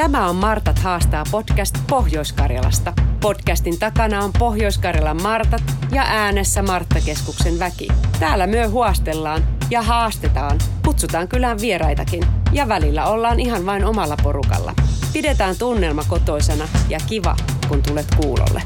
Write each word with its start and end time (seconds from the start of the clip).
Tämä 0.00 0.28
on 0.28 0.36
Martat 0.36 0.78
haastaa 0.78 1.24
podcast 1.30 1.74
Pohjois-Karjalasta. 1.90 2.92
Podcastin 3.20 3.78
takana 3.78 4.24
on 4.24 4.30
Pohjois-Karjalan 4.38 5.22
Martat 5.22 5.62
ja 5.92 6.02
äänessä 6.06 6.62
Marttakeskuksen 6.62 7.58
väki. 7.58 7.88
Täällä 8.20 8.46
myö 8.46 8.68
huostellaan 8.68 9.42
ja 9.70 9.82
haastetaan, 9.82 10.58
kutsutaan 10.84 11.28
kylään 11.28 11.60
vieraitakin 11.60 12.22
ja 12.52 12.68
välillä 12.68 13.06
ollaan 13.06 13.40
ihan 13.40 13.66
vain 13.66 13.84
omalla 13.84 14.16
porukalla. 14.22 14.74
Pidetään 15.12 15.56
tunnelma 15.58 16.02
kotoisena 16.08 16.68
ja 16.88 16.98
kiva, 17.08 17.36
kun 17.68 17.82
tulet 17.88 18.06
kuulolle. 18.22 18.62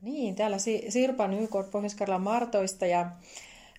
Niin, 0.00 0.34
täällä 0.34 0.56
Sirpa 0.88 1.26
Nykort 1.26 1.70
pohjois 1.70 1.96
Martoista 2.18 2.86
ja 2.86 3.06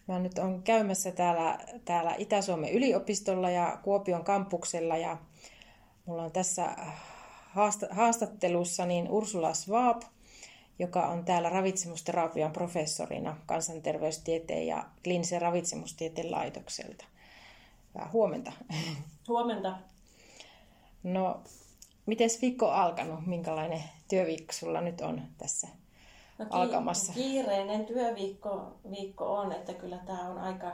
Mä 0.08 0.20
nyt 0.20 0.38
on 0.38 0.64
käymässä 0.64 1.12
täällä, 1.12 1.60
täällä 1.86 2.16
Itä-Suomen 2.18 2.74
yliopistolla 2.74 3.50
ja 3.50 3.78
Kuopion 3.84 4.24
kampuksella 4.24 4.98
ja 4.98 5.18
mulla 6.12 6.24
on 6.24 6.32
tässä 6.32 6.76
haastattelussa 7.92 8.86
niin 8.86 9.10
Ursula 9.10 9.54
Schwab, 9.54 10.02
joka 10.80 11.08
on 11.08 11.26
täällä 11.26 11.50
ravitsemusterapian 11.50 12.52
professorina 12.52 13.38
kansanterveystieteen 13.46 14.68
ja 14.68 14.86
kliinisen 15.04 15.42
ravitsemustieteen 15.42 16.32
laitokselta. 16.32 17.06
Hyvää 17.94 18.10
huomenta. 18.14 18.52
Huomenta. 19.28 19.78
No, 21.04 21.44
miten 22.06 22.30
viikko 22.42 22.68
on 22.68 22.76
alkanut? 22.76 23.26
Minkälainen 23.26 23.84
työviikko 24.08 24.54
sulla 24.54 24.82
nyt 24.82 25.02
on 25.02 25.22
tässä 25.38 25.68
no, 26.38 26.46
alkamassa? 26.50 27.14
Kiireinen 27.14 27.86
työviikko 27.86 28.80
viikko 28.90 29.36
on, 29.36 29.52
että 29.52 29.74
kyllä 29.74 29.98
tämä 29.98 30.30
on 30.30 30.38
aika, 30.38 30.72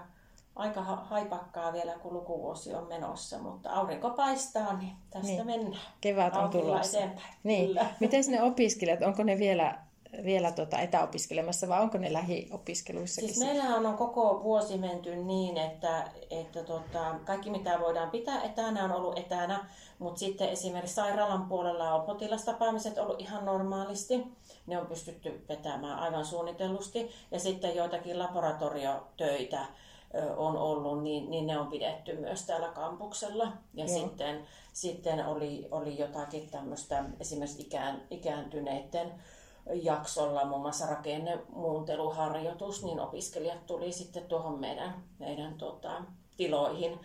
aika 0.57 0.81
haipakkaa 0.81 1.73
vielä, 1.73 1.91
kun 1.91 2.13
lukuvuosi 2.13 2.75
on 2.75 2.87
menossa, 2.87 3.39
mutta 3.39 3.69
aurinko 3.69 4.09
paistaa, 4.09 4.77
niin 4.77 4.93
tästä 5.09 5.27
niin. 5.27 5.45
mennään. 5.45 5.81
Kevät 6.01 6.35
on 6.35 6.49
tulossa. 6.49 6.97
Niin. 7.43 7.79
Miten 7.99 8.23
ne 8.27 8.41
opiskelijat, 8.41 9.01
onko 9.01 9.23
ne 9.23 9.39
vielä 9.39 9.87
vielä 10.23 10.51
tuota 10.51 10.79
etäopiskelemassa 10.79 11.67
vai 11.67 11.81
onko 11.81 11.97
ne 11.97 12.13
lähiopiskeluissa? 12.13 13.21
Siis 13.21 13.39
meillähän 13.39 13.85
on 13.85 13.97
koko 13.97 14.43
vuosi 14.43 14.77
menty 14.77 15.15
niin, 15.15 15.57
että, 15.57 16.11
että 16.29 16.63
tota, 16.63 17.15
kaikki 17.25 17.49
mitä 17.49 17.79
voidaan 17.79 18.09
pitää 18.09 18.41
etänä 18.41 18.83
on 18.83 18.91
ollut 18.91 19.17
etänä, 19.17 19.69
mutta 19.99 20.19
sitten 20.19 20.49
esimerkiksi 20.49 20.95
sairaalan 20.95 21.45
puolella 21.45 21.93
on 21.93 22.05
potilastapaamiset 22.05 22.97
ollut 22.97 23.21
ihan 23.21 23.45
normaalisti. 23.45 24.23
Ne 24.67 24.77
on 24.77 24.87
pystytty 24.87 25.45
vetämään 25.49 25.99
aivan 25.99 26.25
suunnitellusti 26.25 27.09
ja 27.31 27.39
sitten 27.39 27.75
joitakin 27.75 28.19
laboratoriotöitä 28.19 29.65
on 30.37 30.57
ollut, 30.57 31.03
niin, 31.03 31.29
niin 31.29 31.47
ne 31.47 31.59
on 31.59 31.67
pidetty 31.67 32.17
myös 32.17 32.45
täällä 32.45 32.67
kampuksella. 32.67 33.51
Ja 33.73 33.85
Joo. 33.85 33.87
sitten, 33.87 34.47
sitten 34.73 35.25
oli, 35.25 35.67
oli 35.71 35.99
jotakin 35.99 36.49
tämmöistä 36.49 37.03
esimerkiksi 37.19 37.61
ikään, 37.61 38.01
ikääntyneiden 38.09 39.13
jaksolla, 39.73 40.45
muun 40.45 40.61
muassa 40.61 40.85
rakennemuunteluharjoitus, 40.85 42.83
niin 42.83 42.99
opiskelijat 42.99 43.65
tuli 43.65 43.91
sitten 43.91 44.25
tuohon 44.25 44.59
meidän, 44.59 45.03
meidän 45.19 45.53
tota, 45.53 46.03
tiloihin. 46.37 46.99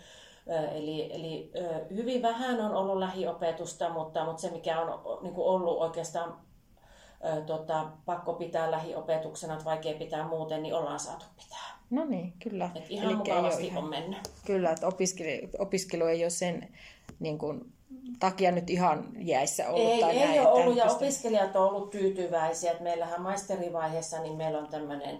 Eli, 0.72 1.14
eli 1.14 1.52
hyvin 1.90 2.22
vähän 2.22 2.60
on 2.60 2.74
ollut 2.74 2.98
lähiopetusta, 2.98 3.88
mutta, 3.88 4.24
mutta 4.24 4.42
se 4.42 4.50
mikä 4.50 4.80
on 4.80 5.22
niin 5.22 5.34
kuin 5.34 5.46
ollut 5.46 5.78
oikeastaan 5.78 6.40
tota, 7.46 7.86
pakko 8.06 8.32
pitää 8.32 8.70
lähiopetuksena, 8.70 9.52
että 9.52 9.64
vaikea 9.64 9.98
pitää 9.98 10.28
muuten, 10.28 10.62
niin 10.62 10.74
ollaan 10.74 11.00
saatu 11.00 11.24
pitää. 11.36 11.81
No 11.92 12.04
niin, 12.04 12.32
kyllä. 12.42 12.70
Et 12.74 12.84
ihan 12.88 13.06
Eli 13.06 13.16
mukavasti 13.16 13.66
ihan, 13.66 13.84
on 13.84 13.90
mennyt. 13.90 14.18
Kyllä, 14.46 14.70
että 14.70 14.86
opiskelu, 14.86 15.48
opiskelu 15.58 16.04
ei 16.04 16.24
ole 16.24 16.30
sen 16.30 16.68
niin 17.20 17.38
kuin, 17.38 17.72
takia 18.20 18.52
nyt 18.52 18.70
ihan 18.70 19.08
jäissä 19.18 19.68
ollut. 19.68 19.92
Ei, 19.92 20.00
tai 20.00 20.16
ei 20.16 20.26
näin, 20.26 20.40
ole 20.40 20.48
ollut 20.48 20.76
ja 20.76 20.84
opiskelijat 20.84 21.56
on 21.56 21.68
ollut 21.68 21.90
tyytyväisiä. 21.90 22.70
Että 22.70 22.82
meillähän 22.82 23.22
maisterivaiheessa 23.22 24.22
niin 24.22 24.36
meillä 24.36 24.58
on 24.58 24.68
tämmöinen 24.68 25.18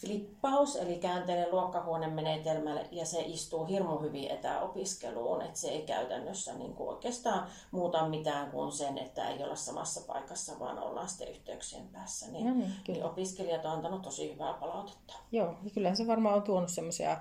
flippaus, 0.00 0.76
eli 0.76 0.96
käänteinen 0.98 1.50
luokkahuonemenetelmä, 1.50 2.80
ja 2.92 3.06
se 3.06 3.20
istuu 3.20 3.64
hirmu 3.64 3.98
hyvin 3.98 4.30
etäopiskeluun, 4.30 5.42
että 5.42 5.58
se 5.58 5.68
ei 5.68 5.82
käytännössä 5.82 6.54
niin 6.54 6.74
kuin 6.74 6.88
oikeastaan 6.88 7.46
muuta 7.70 8.08
mitään 8.08 8.50
kuin 8.50 8.72
sen, 8.72 8.98
että 8.98 9.28
ei 9.28 9.44
olla 9.44 9.56
samassa 9.56 10.00
paikassa, 10.06 10.58
vaan 10.60 10.78
ollaan 10.78 11.08
sitten 11.08 11.30
yhteyksien 11.30 11.88
päässä. 11.92 12.26
Niin, 12.30 12.46
no 12.46 12.54
niin, 12.54 12.72
kyllä. 12.86 12.98
niin 12.98 13.04
opiskelijat 13.04 13.64
on 13.64 13.70
antanut 13.70 14.02
tosi 14.02 14.32
hyvää 14.32 14.52
palautetta. 14.52 15.14
Joo, 15.32 15.54
ja 15.64 15.70
kyllähän 15.74 15.96
se 15.96 16.06
varmaan 16.06 16.36
on 16.36 16.42
tuonut 16.42 16.70
semmoisia 16.70 17.16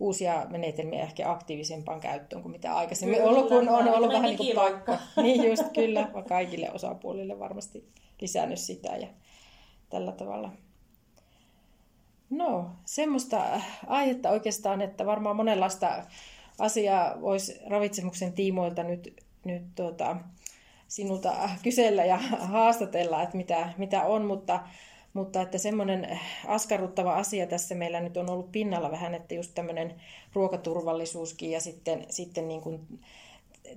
uusia 0.00 0.46
menetelmiä 0.50 1.02
ehkä 1.02 1.30
aktiivisempaan 1.30 2.00
käyttöön 2.00 2.42
kuin 2.42 2.52
mitä 2.52 2.76
aikaisemmin 2.76 3.16
kyllä, 3.16 3.30
ollut, 3.30 3.48
kun 3.48 3.68
on 3.68 3.88
ollut 3.88 4.08
vähän 4.08 4.22
niin 4.22 4.36
kuin 4.36 4.54
paikka. 4.54 4.98
niin 5.22 5.50
just 5.50 5.64
kyllä, 5.74 6.08
kaikille 6.28 6.70
osapuolille 6.72 7.38
varmasti 7.38 7.88
lisännyt 8.20 8.58
sitä 8.58 8.96
ja 8.96 9.08
tällä 9.90 10.12
tavalla. 10.12 10.50
No, 12.30 12.70
semmoista 12.84 13.60
aihetta 13.86 14.30
oikeastaan, 14.30 14.82
että 14.82 15.06
varmaan 15.06 15.36
monenlaista 15.36 16.04
asiaa 16.58 17.20
voisi 17.20 17.60
ravitsemuksen 17.66 18.32
tiimoilta 18.32 18.82
nyt, 18.82 19.22
nyt 19.44 19.62
tuota, 19.74 20.16
sinulta 20.88 21.48
kysellä 21.62 22.04
ja 22.04 22.16
haastatella, 22.52 23.22
että 23.22 23.36
mitä, 23.36 23.72
mitä 23.78 24.02
on, 24.02 24.24
mutta 24.24 24.60
mutta 25.14 25.42
että 25.42 25.58
semmoinen 25.58 26.20
askarruttava 26.46 27.14
asia 27.14 27.46
tässä 27.46 27.74
meillä 27.74 28.00
nyt 28.00 28.16
on 28.16 28.30
ollut 28.30 28.52
pinnalla 28.52 28.90
vähän, 28.90 29.14
että 29.14 29.34
just 29.34 29.50
tämmöinen 29.54 29.94
ruokaturvallisuuskin 30.32 31.50
ja 31.50 31.60
sitten, 31.60 32.06
sitten 32.10 32.48
niin 32.48 32.60
kuin 32.60 32.80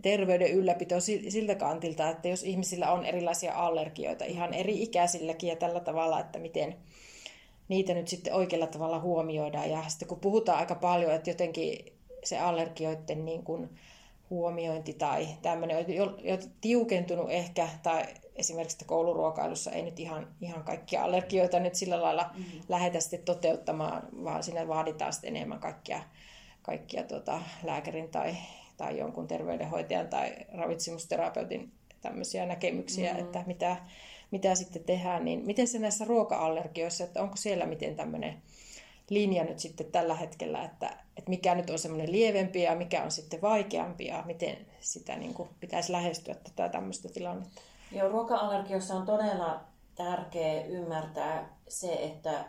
terveyden 0.02 0.52
ylläpito 0.52 1.00
siltä 1.30 1.56
kantilta, 1.56 2.10
että 2.10 2.28
jos 2.28 2.44
ihmisillä 2.44 2.92
on 2.92 3.06
erilaisia 3.06 3.54
allergioita 3.54 4.26
ihan 4.26 4.54
eri 4.54 4.84
ikäisilläkin 4.84 5.50
ja 5.50 5.56
tällä 5.56 5.80
tavalla, 5.80 6.20
että 6.20 6.40
miten 6.40 6.76
niitä 7.68 7.94
nyt 7.94 8.08
sitten 8.08 8.34
oikealla 8.34 8.68
tavalla 8.68 9.00
huomioidaan. 9.00 9.70
Ja 9.70 9.84
sitten 9.88 10.08
kun 10.08 10.20
puhutaan 10.20 10.58
aika 10.58 10.76
paljon, 10.76 11.12
että 11.12 11.30
jotenkin 11.30 11.94
se 12.24 12.40
allergioiden 12.40 13.26
niin 13.26 13.44
kuin 13.44 13.70
huomiointi 14.30 14.94
tai 14.94 15.28
tämmöinen 15.42 15.78
on 15.78 15.96
jo, 15.96 16.18
jo 16.24 16.38
tiukentunut 16.62 17.32
ehkä, 17.32 17.70
tai 17.84 18.06
esimerkiksi 18.36 18.86
kouluruokailussa 18.86 19.72
ei 19.72 19.82
nyt 19.82 20.00
ihan, 20.00 20.28
ihan 20.42 20.64
kaikkia 20.64 21.04
allergioita 21.04 21.60
nyt 21.60 21.76
sillä 21.76 22.02
lailla 22.02 22.30
mm-hmm. 22.38 22.62
lähdetä 22.70 23.00
sitten 23.00 23.24
toteuttamaan, 23.24 24.08
vaan 24.24 24.44
siinä 24.44 24.68
vaaditaan 24.68 25.14
sitten 25.14 25.36
enemmän 25.36 25.60
kaikkia, 25.60 26.02
kaikkia 26.62 27.04
tuota, 27.04 27.42
lääkärin 27.64 28.10
tai, 28.10 28.36
tai 28.78 28.98
jonkun 28.98 29.28
terveydenhoitajan 29.28 30.08
tai 30.08 30.36
ravitsemusterapeutin 30.54 31.72
tämmöisiä 32.02 32.46
näkemyksiä, 32.46 33.14
mm-hmm. 33.14 33.26
että 33.26 33.44
mitä, 33.48 33.78
mitä 34.32 34.56
sitten 34.56 34.84
tehdään. 34.84 35.26
Niin 35.26 35.46
miten 35.46 35.68
se 35.68 35.80
näissä 35.80 36.06
ruoka-allergioissa, 36.06 37.04
että 37.04 37.22
onko 37.22 37.36
siellä 37.38 37.66
miten 37.66 37.96
tämmöinen 37.96 38.42
linja 39.10 39.44
nyt 39.44 39.60
sitten 39.60 39.92
tällä 39.92 40.16
hetkellä, 40.16 40.64
että, 40.64 40.88
että 41.18 41.30
mikä 41.30 41.56
nyt 41.56 41.70
on 41.70 41.80
semmoinen 41.80 42.12
lievempi 42.12 42.62
ja 42.62 42.76
mikä 42.76 43.04
on 43.04 43.12
sitten 43.12 43.42
vaikeampi 43.42 44.06
ja 44.06 44.24
miten 44.26 44.58
sitä 44.80 45.16
niin 45.16 45.34
kuin 45.34 45.50
pitäisi 45.60 45.92
lähestyä 45.92 46.36
tätä 46.36 46.70
tämmöistä 46.70 47.10
tilannetta? 47.10 47.62
Joo, 47.92 48.10
ruoka-allergiossa 48.10 48.96
on 48.96 49.06
todella 49.06 49.60
tärkeää 49.96 50.64
ymmärtää 50.64 51.58
se, 51.68 51.94
että 51.94 52.46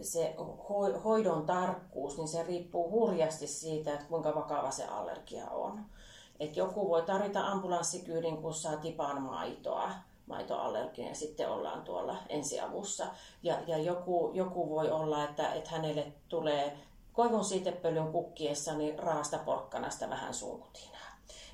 se 0.00 0.34
hoidon 1.04 1.46
tarkkuus, 1.46 2.16
niin 2.16 2.28
se 2.28 2.42
riippuu 2.42 2.90
hurjasti 2.90 3.46
siitä, 3.46 3.94
että 3.94 4.06
kuinka 4.06 4.34
vakava 4.34 4.70
se 4.70 4.84
allergia 4.84 5.50
on. 5.50 5.80
Et 6.40 6.56
joku 6.56 6.88
voi 6.88 7.02
tarvita 7.02 7.46
ambulanssikyydin, 7.46 8.36
kun 8.36 8.54
saa 8.54 8.76
tipan 8.76 9.22
maitoa, 9.22 9.90
maitoallerginen 10.26 11.08
ja 11.08 11.14
sitten 11.14 11.50
ollaan 11.50 11.82
tuolla 11.82 12.16
ensiavussa. 12.28 13.06
Ja, 13.42 13.56
ja 13.66 13.78
joku, 13.78 14.30
joku 14.34 14.70
voi 14.70 14.90
olla, 14.90 15.24
että, 15.24 15.52
että 15.52 15.70
hänelle 15.70 16.06
tulee 16.28 16.78
koivun 17.12 17.44
siitepölyn 17.44 18.12
kukkiessa 18.12 18.74
niin 18.74 18.98
raasta 18.98 19.38
porkkanasta 19.38 20.10
vähän 20.10 20.34
suukutinaa. 20.34 20.96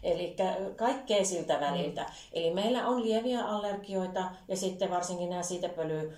Eli 0.03 0.37
kaikkea 0.77 1.25
siltä 1.25 1.61
väliltä. 1.61 2.03
Mm. 2.03 2.09
Eli 2.33 2.55
meillä 2.55 2.87
on 2.87 3.03
lieviä 3.03 3.45
allergioita 3.45 4.25
ja 4.49 4.57
sitten 4.57 4.91
varsinkin 4.91 5.31
nämä 5.31 5.43
siitepöly, 5.43 6.17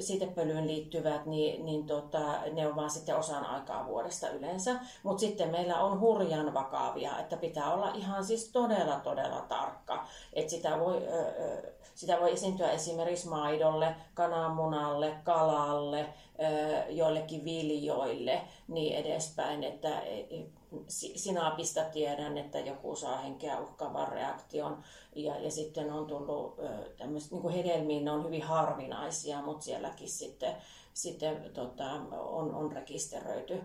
siitepölyyn 0.00 0.66
liittyvät, 0.66 1.26
niin, 1.26 1.64
niin 1.64 1.86
tota, 1.86 2.20
ne 2.52 2.66
on 2.66 2.76
vaan 2.76 2.90
sitten 2.90 3.16
osan 3.16 3.46
aikaa 3.46 3.86
vuodesta 3.86 4.28
yleensä. 4.28 4.74
Mutta 5.02 5.20
sitten 5.20 5.50
meillä 5.50 5.80
on 5.80 6.00
hurjan 6.00 6.54
vakavia, 6.54 7.18
että 7.18 7.36
pitää 7.36 7.74
olla 7.74 7.90
ihan 7.94 8.24
siis 8.24 8.52
todella 8.52 9.00
todella 9.00 9.40
tarkka. 9.40 10.06
Että 10.32 10.50
sitä 10.50 10.80
voi, 10.80 11.02
sitä 11.94 12.20
voi 12.20 12.32
esiintyä 12.32 12.70
esimerkiksi 12.70 13.28
maidolle, 13.28 13.96
kananmunalle, 14.14 15.14
kalalle, 15.24 16.06
joillekin 16.88 17.44
viljoille, 17.44 18.42
niin 18.68 18.96
edespäin, 18.96 19.64
että 19.64 20.00
e, 20.00 20.20
e, 20.20 20.46
sinapista 21.16 21.84
tiedän, 21.84 22.38
että 22.38 22.58
joku 22.58 22.96
saa 22.96 23.18
henkeä 23.18 23.60
uhkaavan 23.60 24.08
reaktion. 24.08 24.82
Ja, 25.16 25.40
ja 25.40 25.50
sitten 25.50 25.92
on 25.92 26.06
tullut 26.06 26.56
tämmöiset, 26.98 27.32
niin 27.32 27.48
hedelmiin, 27.48 28.04
ne 28.04 28.10
on 28.10 28.24
hyvin 28.24 28.42
harvinaisia, 28.42 29.42
mutta 29.42 29.64
sielläkin 29.64 30.08
sitten, 30.08 30.56
sitten 30.94 31.50
tota, 31.52 31.90
on, 32.12 32.54
on 32.54 32.72
rekisteröity 32.72 33.62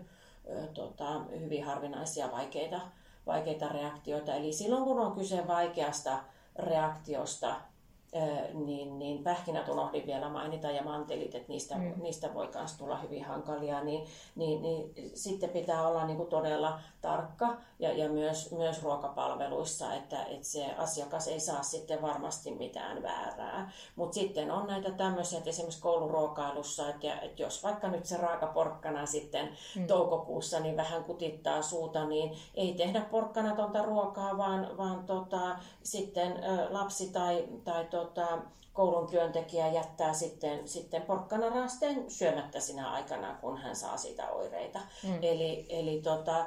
tota, 0.74 1.20
hyvin 1.40 1.64
harvinaisia 1.64 2.30
vaikeita, 2.30 2.80
vaikeita 3.26 3.68
reaktioita. 3.68 4.34
Eli 4.34 4.52
silloin 4.52 4.84
kun 4.84 5.00
on 5.00 5.12
kyse 5.12 5.46
vaikeasta 5.46 6.18
reaktiosta, 6.56 7.60
niin, 8.54 8.98
niin 8.98 9.24
pähkinät 9.24 9.68
unohdin 9.68 10.06
vielä 10.06 10.28
mainita 10.28 10.70
ja 10.70 10.82
mantelit, 10.82 11.34
että 11.34 11.48
niistä, 11.48 11.74
mm. 11.74 11.92
niistä 12.02 12.34
voi 12.34 12.48
myös 12.54 12.72
tulla 12.72 12.96
hyvin 12.96 13.24
hankalia, 13.24 13.84
niin, 13.84 14.06
niin, 14.36 14.62
niin 14.62 14.92
sitten 15.14 15.50
pitää 15.50 15.88
olla 15.88 16.06
niin 16.06 16.16
kuin 16.16 16.28
todella 16.28 16.80
tarkka 17.00 17.56
ja, 17.78 17.92
ja 17.92 18.08
myös, 18.08 18.52
myös 18.52 18.82
ruokapalveluissa, 18.82 19.94
että, 19.94 20.24
että 20.24 20.46
se 20.46 20.74
asiakas 20.78 21.28
ei 21.28 21.40
saa 21.40 21.62
sitten 21.62 22.02
varmasti 22.02 22.50
mitään 22.50 23.02
väärää. 23.02 23.70
Mutta 23.96 24.14
sitten 24.14 24.50
on 24.50 24.66
näitä 24.66 24.90
tämmöisiä, 24.90 25.38
että 25.38 25.50
esimerkiksi 25.50 25.82
kouluruokailussa, 25.82 26.88
että, 26.88 27.14
että 27.14 27.42
jos 27.42 27.62
vaikka 27.62 27.88
nyt 27.88 28.06
se 28.06 28.16
raakaporkkana 28.16 29.06
sitten 29.06 29.48
mm. 29.76 29.86
toukokuussa 29.86 30.60
niin 30.60 30.76
vähän 30.76 31.04
kutittaa 31.04 31.62
suuta, 31.62 32.04
niin 32.04 32.36
ei 32.54 32.74
tehdä 32.74 33.00
porkkanatonta 33.00 33.82
ruokaa, 33.82 34.38
vaan, 34.38 34.76
vaan 34.76 35.04
tota, 35.04 35.58
sitten 35.82 36.44
lapsi 36.70 37.12
tai, 37.12 37.48
tai 37.64 37.84
to, 37.84 37.99
tota, 38.04 38.38
koulun 38.72 39.06
työntekijä 39.06 39.68
jättää 39.68 40.12
sitten, 40.12 40.68
sitten 40.68 41.02
porkkanarasteen 41.02 42.10
syömättä 42.10 42.60
sinä 42.60 42.90
aikana, 42.90 43.34
kun 43.40 43.58
hän 43.58 43.76
saa 43.76 43.96
siitä 43.96 44.30
oireita. 44.30 44.78
Mm. 45.02 45.18
Eli, 45.22 45.66
eli 45.68 46.00
tota, 46.02 46.46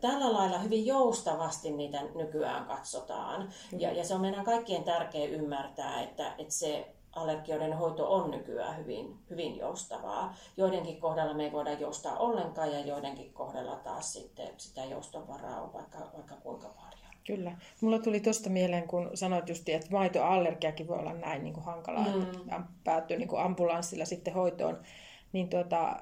tällä 0.00 0.32
lailla 0.32 0.58
hyvin 0.58 0.86
joustavasti 0.86 1.70
niitä 1.70 2.02
nykyään 2.14 2.64
katsotaan. 2.64 3.42
Mm. 3.72 3.80
Ja, 3.80 3.92
ja 3.92 4.04
se 4.04 4.14
on 4.14 4.20
meidän 4.20 4.44
kaikkien 4.44 4.84
tärkeä 4.84 5.26
ymmärtää, 5.26 6.02
että, 6.02 6.34
että 6.38 6.54
se 6.54 6.94
allergioiden 7.12 7.76
hoito 7.78 8.12
on 8.12 8.30
nykyään 8.30 8.76
hyvin, 8.76 9.18
hyvin 9.30 9.58
joustavaa. 9.58 10.34
Joidenkin 10.56 11.00
kohdalla 11.00 11.34
me 11.34 11.44
ei 11.44 11.52
voida 11.52 11.72
joustaa 11.72 12.18
ollenkaan 12.18 12.72
ja 12.72 12.80
joidenkin 12.80 13.32
kohdalla 13.32 13.76
taas 13.76 14.12
sitten 14.12 14.48
sitä 14.56 14.84
joustovaraa 14.84 15.60
on 15.62 15.72
vaikka, 15.72 15.98
vaikka 15.98 16.34
kuinka 16.34 16.68
paljon. 16.68 16.99
Kyllä. 17.26 17.52
Mulla 17.80 17.98
tuli 17.98 18.20
tuosta 18.20 18.50
mieleen, 18.50 18.88
kun 18.88 19.10
sanoit 19.14 19.48
just, 19.48 19.68
että 19.68 19.90
maitoallergiakin 19.90 20.88
voi 20.88 20.98
olla 20.98 21.12
näin 21.12 21.42
niin 21.42 21.54
kuin 21.54 21.64
hankalaa, 21.64 22.04
mm. 22.04 22.22
että 22.22 22.60
päättyy 22.84 23.16
niin 23.16 23.28
kuin 23.28 23.42
ambulanssilla 23.42 24.04
sitten 24.04 24.34
hoitoon. 24.34 24.78
Niin 25.32 25.48
tuota, 25.48 25.96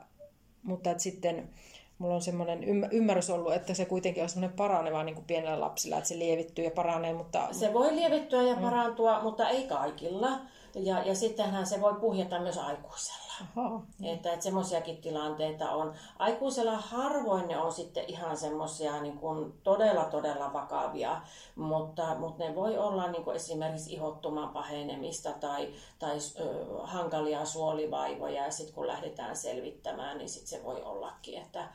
mutta 0.62 0.90
että 0.90 1.02
sitten 1.02 1.50
mulla 1.98 2.14
on 2.14 2.22
semmoinen 2.22 2.64
ymmärrys 2.92 3.30
ollut, 3.30 3.52
että 3.52 3.74
se 3.74 3.84
kuitenkin 3.84 4.22
on 4.22 4.28
semmoinen 4.28 4.56
paraneva 4.56 5.02
niin 5.02 5.14
kuin 5.14 5.24
pienellä 5.24 5.60
lapsilla, 5.60 5.96
että 5.96 6.08
se 6.08 6.18
lievittyy 6.18 6.64
ja 6.64 6.70
paranee. 6.70 7.12
Mutta... 7.12 7.48
Se 7.52 7.74
voi 7.74 7.96
lievittyä 7.96 8.42
ja 8.42 8.56
mm. 8.56 8.62
parantua, 8.62 9.18
mm. 9.18 9.22
mutta 9.22 9.48
ei 9.48 9.66
kaikilla. 9.66 10.40
Ja, 10.78 11.02
ja 11.02 11.14
sittenhän 11.14 11.66
se 11.66 11.80
voi 11.80 11.94
puhjata 11.94 12.40
myös 12.40 12.58
aikuisella. 12.58 13.28
Aha. 13.56 13.82
Että, 14.02 14.32
että 14.32 14.44
semmoisiakin 14.44 14.96
tilanteita 14.96 15.70
on. 15.70 15.94
Aikuisella 16.18 16.76
harvoin 16.76 17.48
ne 17.48 17.58
on 17.58 17.72
sitten 17.72 18.04
ihan 18.08 18.36
semmoisia 18.36 19.02
niin 19.02 19.18
kuin 19.18 19.52
todella 19.62 20.04
todella 20.04 20.52
vakavia, 20.52 21.20
mutta, 21.54 22.14
mutta 22.14 22.44
ne 22.44 22.54
voi 22.54 22.78
olla 22.78 23.10
niin 23.10 23.24
kuin 23.24 23.36
esimerkiksi 23.36 23.92
ihottuman 23.92 24.48
pahenemista 24.48 25.32
tai, 25.32 25.68
tai 25.98 26.18
ö, 26.40 26.64
hankalia 26.82 27.44
suolivaivoja 27.44 28.44
ja 28.44 28.50
sitten 28.50 28.74
kun 28.74 28.86
lähdetään 28.86 29.36
selvittämään, 29.36 30.18
niin 30.18 30.28
sitten 30.28 30.58
se 30.58 30.64
voi 30.64 30.82
ollakin, 30.82 31.38
että, 31.38 31.68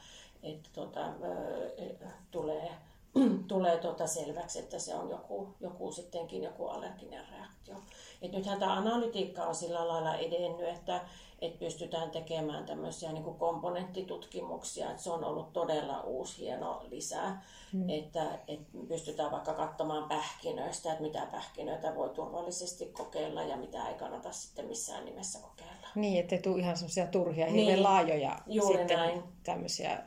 että 0.44 0.70
tota, 0.74 1.06
ö, 1.06 2.08
tulee 2.32 2.72
tulee 3.48 3.78
tuota 3.78 4.08
selväksi, 4.08 4.60
että 4.60 4.80
se 4.80 4.96
on 4.96 5.10
joku, 5.10 5.48
joku 5.60 5.92
sittenkin 5.92 6.44
joku 6.44 6.68
allerginen 6.68 7.26
reaktio. 7.32 7.76
Et 8.24 8.32
nythän 8.32 8.60
tämä 8.60 8.74
analytiikka 8.74 9.44
on 9.44 9.56
sillä 9.56 9.88
lailla 9.88 10.18
edennyt, 10.18 10.68
että, 10.68 11.02
että 11.42 11.60
pystytään 11.60 12.12
tekemään 12.12 12.66
tämmöisiä 12.66 13.12
niin 13.12 13.24
kuin 13.24 13.38
komponenttitutkimuksia, 13.38 14.92
että 14.92 15.04
se 15.04 15.12
on 15.12 15.24
ollut 15.24 15.54
todella 15.54 16.02
uusi 16.02 16.42
hieno 16.42 16.82
lisä, 16.90 17.32
mm. 17.74 17.90
että, 17.90 18.40
että 18.48 18.78
pystytään 18.88 19.32
vaikka 19.32 19.54
katsomaan 19.54 20.10
pähkinöistä, 20.10 20.92
että 20.92 21.04
mitä 21.04 21.28
pähkinöitä 21.32 21.96
voi 21.96 22.10
turvallisesti 22.10 22.86
kokeilla 22.86 23.44
ja 23.44 23.58
mitä 23.58 23.88
ei 23.88 23.96
kannata 23.96 24.32
sitten 24.32 24.66
missään 24.66 25.06
nimessä 25.06 25.40
kokeilla. 25.40 25.88
Niin, 25.96 26.20
ettei 26.20 26.40
tule 26.42 26.60
ihan 26.60 26.78
semmoisia 26.78 27.08
turhia, 27.08 27.46
niin, 27.46 27.56
hirveän 27.56 27.84
laajoja 27.84 28.40
sitten 28.50 28.98
näin. 28.98 29.24
tämmöisiä 29.44 30.04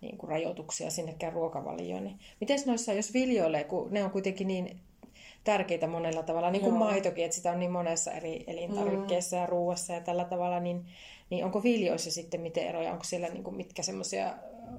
niin 0.00 0.18
kuin 0.18 0.30
rajoituksia 0.30 0.90
sinnekään 0.90 1.32
ruokavalioon. 1.32 2.04
Niin 2.04 2.18
miten 2.40 2.58
noissa, 2.66 2.92
jos 2.92 3.12
viljoilee, 3.12 3.64
kun 3.64 3.88
ne 3.90 4.04
on 4.04 4.10
kuitenkin 4.10 4.48
niin 4.48 4.80
tärkeitä 5.44 5.86
monella 5.86 6.22
tavalla, 6.22 6.50
niin 6.50 6.62
kuin 6.62 6.74
Joo. 6.74 6.84
maitokin, 6.84 7.24
että 7.24 7.36
sitä 7.36 7.52
on 7.52 7.58
niin 7.58 7.70
monessa 7.70 8.12
eri 8.12 8.44
elintarvikkeessa 8.46 9.36
mm. 9.36 9.42
ja 9.42 9.46
ruuassa 9.46 9.92
ja 9.92 10.00
tällä 10.00 10.24
tavalla, 10.24 10.60
niin, 10.60 10.86
niin 11.30 11.44
onko 11.44 11.62
viljoissa 11.62 12.10
sitten 12.10 12.40
miten 12.40 12.66
eroja, 12.66 12.92
onko 12.92 13.04
siellä 13.04 13.28
niin 13.28 13.44
kuin 13.44 13.56
mitkä 13.56 13.82
semmoisia 13.82 14.34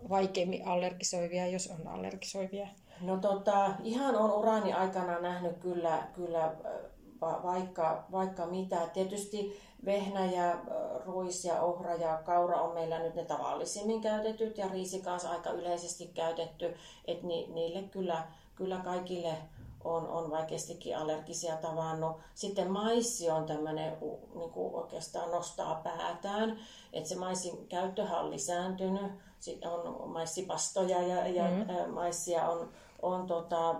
vaikeimmin 0.09 0.67
allergisoivia, 0.67 1.47
jos 1.47 1.67
on 1.67 1.87
allergisoivia? 1.87 2.67
No 3.01 3.17
tota, 3.17 3.71
ihan 3.83 4.15
on 4.15 4.31
urani 4.31 4.73
aikana 4.73 5.19
nähnyt 5.19 5.57
kyllä, 5.57 6.07
kyllä 6.13 6.55
vaikka, 7.21 8.03
vaikka 8.11 8.45
mitä. 8.45 8.77
Tietysti 8.93 9.59
vehnä 9.85 10.25
ja 10.25 10.55
ruis 11.05 11.45
ja 11.45 11.61
ohra 11.61 11.95
ja 11.95 12.21
kaura 12.25 12.61
on 12.61 12.73
meillä 12.73 12.99
nyt 12.99 13.15
ne 13.15 13.25
tavallisimmin 13.25 14.01
käytetyt 14.01 14.57
ja 14.57 14.67
riisi 14.67 15.01
kanssa 15.01 15.29
aika 15.29 15.49
yleisesti 15.49 16.11
käytetty, 16.13 16.75
että 17.05 17.27
ni, 17.27 17.47
niille 17.53 17.83
kyllä, 17.83 18.23
kyllä 18.55 18.77
kaikille 18.77 19.33
on, 19.83 20.07
on 20.07 20.31
vaikeastikin 20.31 20.97
allergisia 20.97 21.55
tavannut. 21.55 22.17
Sitten 22.33 22.71
maissi 22.71 23.29
on 23.29 23.45
tämmöinen, 23.45 23.97
niin 24.35 24.51
kuin 24.51 24.75
oikeastaan 24.75 25.31
nostaa 25.31 25.81
päätään, 25.83 26.59
että 26.93 27.09
se 27.09 27.15
maissin 27.15 27.67
käyttöhän 27.67 28.19
on 28.19 28.31
lisääntynyt. 28.31 29.11
Sitten 29.39 29.71
on 29.71 30.09
maissipastoja 30.09 31.01
ja, 31.01 31.27
ja 31.27 31.43
mm-hmm. 31.43 31.93
maissia 31.93 32.49
on, 32.49 32.69
on 33.01 33.27
tota, 33.27 33.75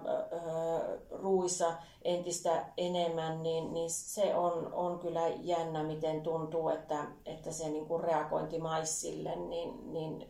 ruuissa 1.12 1.74
entistä 2.02 2.66
enemmän, 2.78 3.44
niin, 3.44 3.74
niin 3.74 3.90
se 3.90 4.36
on, 4.36 4.74
on 4.74 5.00
kyllä 5.00 5.28
jännä, 5.28 5.84
miten 5.84 6.22
tuntuu, 6.22 6.70
että, 6.70 7.06
että 7.26 7.52
se 7.52 7.70
niin 7.70 7.86
kuin 7.86 8.04
reagointi 8.04 8.60
maissille, 8.60 9.36
niin, 9.36 9.94
niin 9.94 10.28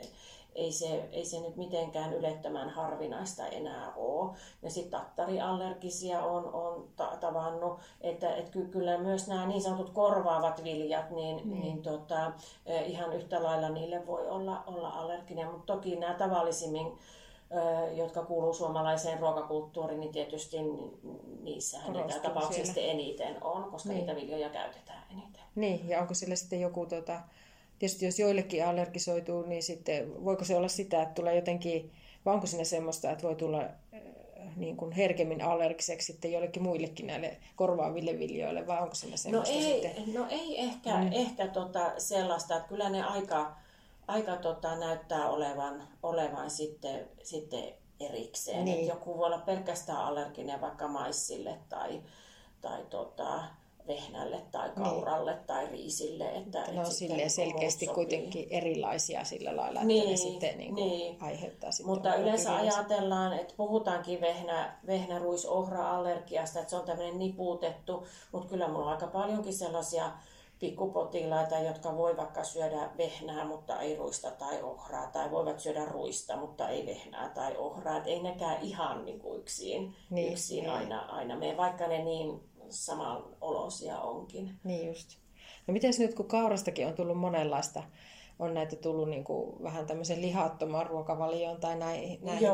ei 0.55 0.71
se, 0.71 1.09
ei 1.11 1.25
se 1.25 1.39
nyt 1.39 1.55
mitenkään 1.55 2.13
ylettömän 2.13 2.69
harvinaista 2.69 3.47
enää 3.47 3.93
ole. 3.95 4.31
Ja 4.61 4.69
sitten 4.69 4.99
tattariallergisia 4.99 6.23
on, 6.23 6.53
on 6.53 6.89
ta- 6.95 7.17
tavannut, 7.19 7.79
että 8.01 8.35
et 8.35 8.49
kyllä 8.71 8.97
myös 8.97 9.27
nämä 9.27 9.45
niin 9.45 9.61
sanotut 9.61 9.89
korvaavat 9.89 10.63
viljat, 10.63 11.09
niin, 11.09 11.41
mm. 11.47 11.59
niin 11.59 11.81
tota, 11.81 12.31
ihan 12.85 13.13
yhtä 13.13 13.43
lailla 13.43 13.69
niille 13.69 14.07
voi 14.07 14.29
olla, 14.29 14.63
olla 14.67 14.89
allerginen, 14.89 15.51
mutta 15.51 15.73
toki 15.73 15.95
nämä 15.95 16.13
tavallisimmin 16.13 16.97
jotka 17.95 18.23
kuuluu 18.23 18.53
suomalaiseen 18.53 19.19
ruokakulttuuriin, 19.19 19.99
niin 19.99 20.11
tietysti 20.11 20.57
niissähän 21.41 21.93
niitä 21.93 22.19
tapauksia 22.19 22.63
eniten 22.75 23.43
on, 23.43 23.71
koska 23.71 23.89
niin. 23.89 23.97
niitä 23.97 24.15
viljoja 24.15 24.49
käytetään 24.49 25.03
eniten. 25.11 25.43
Niin, 25.55 25.89
ja 25.89 26.01
onko 26.01 26.13
sillä 26.13 26.35
sitten 26.35 26.61
joku 26.61 26.85
tota, 26.85 27.21
tietysti 27.81 28.05
jos 28.05 28.19
joillekin 28.19 28.65
allergisoituu, 28.65 29.41
niin 29.41 29.63
sitten 29.63 30.25
voiko 30.25 30.45
se 30.45 30.55
olla 30.55 30.67
sitä, 30.67 31.01
että 31.01 31.13
tulee 31.13 31.35
jotenkin, 31.35 31.91
vai 32.25 32.33
onko 32.33 32.47
sinne 32.47 32.65
semmoista, 32.65 33.11
että 33.11 33.23
voi 33.23 33.35
tulla 33.35 33.61
äh, 33.61 34.01
niin 34.55 34.77
kuin 34.77 34.91
herkemmin 34.91 35.41
allergiseksi 35.41 36.13
sitten 36.13 36.31
joillekin 36.31 36.63
muillekin 36.63 37.07
näille 37.07 37.37
korvaaville 37.55 38.19
viljoille, 38.19 38.67
vai 38.67 38.81
onko 38.81 38.95
sinne 38.95 39.13
no 39.13 39.17
semmoista 39.17 39.55
no 39.55 39.61
ei, 39.61 39.71
sitten? 39.71 40.13
No 40.13 40.27
ei 40.29 40.59
ehkä, 40.59 40.97
mm. 40.97 41.09
ehkä 41.11 41.47
tota 41.47 41.91
sellaista, 41.97 42.55
että 42.55 42.69
kyllä 42.69 42.89
ne 42.89 43.03
aika, 43.03 43.55
aika 44.07 44.35
tota 44.35 44.75
näyttää 44.75 45.29
olevan, 45.29 45.87
olevan 46.03 46.49
sitten, 46.49 47.07
sitten 47.23 47.63
erikseen. 47.99 48.65
Niin. 48.65 48.79
Että 48.79 48.91
joku 48.91 49.17
voi 49.17 49.25
olla 49.25 49.37
pelkästään 49.37 49.99
allerginen 49.99 50.61
vaikka 50.61 50.87
maissille 50.87 51.57
tai, 51.69 52.01
tai 52.61 52.85
tota, 52.89 53.43
vehnälle 53.87 54.41
tai 54.51 54.67
niin. 54.67 54.75
kauralle 54.75 55.31
niin. 55.31 55.43
tai 55.47 55.67
riisille. 55.67 56.29
Että, 56.29 56.59
no 56.59 56.81
että 56.81 56.93
silleen 56.93 57.17
niin 57.17 57.29
selkeästi 57.29 57.87
kuitenkin 57.87 58.47
erilaisia 58.49 59.23
sillä 59.23 59.55
lailla, 59.55 59.79
että 59.79 59.87
niin, 59.87 60.09
ne 60.09 60.17
sitten 60.17 60.57
niin 60.57 60.75
kuin 60.75 60.89
niin. 60.89 61.17
aiheuttaa 61.23 61.71
sitten 61.71 61.93
Mutta 61.93 62.15
yleensä 62.15 62.55
ajatellaan, 62.55 63.33
että 63.33 63.53
puhutaankin 63.57 64.21
vehnä, 64.21 64.77
vehnä 64.87 65.19
ruis, 65.19 65.45
ohra 65.45 65.91
allergiasta, 65.97 66.59
että 66.59 66.69
se 66.69 66.75
on 66.75 66.85
tämmöinen 66.85 67.19
niputettu, 67.19 68.07
mutta 68.31 68.49
kyllä 68.49 68.67
mulla 68.67 68.85
on 68.85 68.91
aika 68.91 69.07
paljonkin 69.07 69.53
sellaisia 69.53 70.11
pikkupotilaita, 70.61 71.59
jotka 71.59 71.97
voi 71.97 72.17
vaikka 72.17 72.43
syödä 72.43 72.89
vehnää, 72.97 73.45
mutta 73.45 73.79
ei 73.79 73.95
ruista 73.95 74.31
tai 74.31 74.61
ohraa, 74.61 75.07
tai 75.07 75.31
voivat 75.31 75.59
syödä 75.59 75.85
ruista, 75.85 76.37
mutta 76.37 76.69
ei 76.69 76.85
vehnää 76.85 77.29
tai 77.29 77.57
ohraa. 77.57 77.97
Et 77.97 78.07
ei 78.07 78.23
nekään 78.23 78.61
ihan 78.61 79.05
niin 79.05 79.19
kuin 79.19 79.39
yksin, 79.39 79.95
niin, 80.09 80.31
yksin 80.33 80.63
niin. 80.63 80.73
aina, 80.73 80.99
aina 80.99 81.35
mene, 81.35 81.57
vaikka 81.57 81.87
ne 81.87 82.03
niin 82.03 82.50
olosia 83.41 83.99
onkin. 83.99 84.59
Niin 84.63 84.87
just. 84.87 85.17
No 85.67 85.73
miten 85.73 85.93
nyt, 85.99 86.13
kun 86.13 86.27
kaurastakin 86.27 86.87
on 86.87 86.93
tullut 86.93 87.17
monenlaista, 87.17 87.83
on 88.39 88.53
näitä 88.53 88.75
tullut 88.75 89.09
niin 89.09 89.23
kuin 89.23 89.63
vähän 89.63 89.85
tämmöisen 89.85 90.21
lihattoman 90.21 90.87
ruokavalioon 90.87 91.59
tai 91.59 91.75
näihin, 91.75 92.19
näihin 92.25 92.49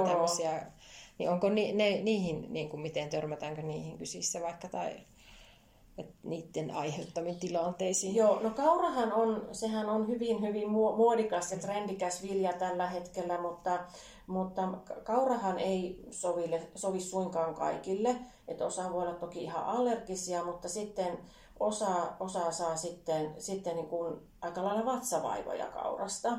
niin 1.19 1.29
onko 1.29 1.49
ni, 1.49 1.73
ne, 1.73 2.01
niihin, 2.01 2.53
niin 2.53 2.69
kuin 2.69 2.81
miten 2.81 3.09
törmätäänkö 3.09 3.61
niihin 3.61 3.97
kysissä 3.97 4.41
vaikka 4.41 4.67
tai 4.67 4.95
että 5.97 6.15
niiden 6.23 6.71
aiheuttamiin 6.71 7.39
tilanteisiin. 7.39 8.15
Joo, 8.15 8.39
no 8.43 8.49
kaurahan 8.49 9.13
on, 9.13 9.47
sehän 9.51 9.89
on 9.89 10.07
hyvin, 10.07 10.41
hyvin 10.41 10.69
muodikas 10.69 11.51
ja 11.51 11.57
trendikäs 11.57 12.23
vilja 12.23 12.53
tällä 12.53 12.87
hetkellä, 12.87 13.41
mutta, 13.41 13.79
mutta 14.27 14.61
kaurahan 15.03 15.59
ei 15.59 16.05
sovi, 16.11 16.51
sovi 16.75 16.99
suinkaan 16.99 17.55
kaikille. 17.55 18.15
Että 18.47 18.65
osa 18.65 18.93
voi 18.93 19.01
olla 19.01 19.15
toki 19.15 19.43
ihan 19.43 19.65
allergisia, 19.65 20.43
mutta 20.43 20.69
sitten 20.69 21.17
osa, 21.59 22.13
osa 22.19 22.51
saa 22.51 22.75
sitten, 22.75 23.33
sitten 23.37 23.75
niin 23.75 23.87
kuin 23.87 24.15
aika 24.41 24.63
lailla 24.63 24.85
vatsavaivoja 24.85 25.67
kaurasta. 25.67 26.37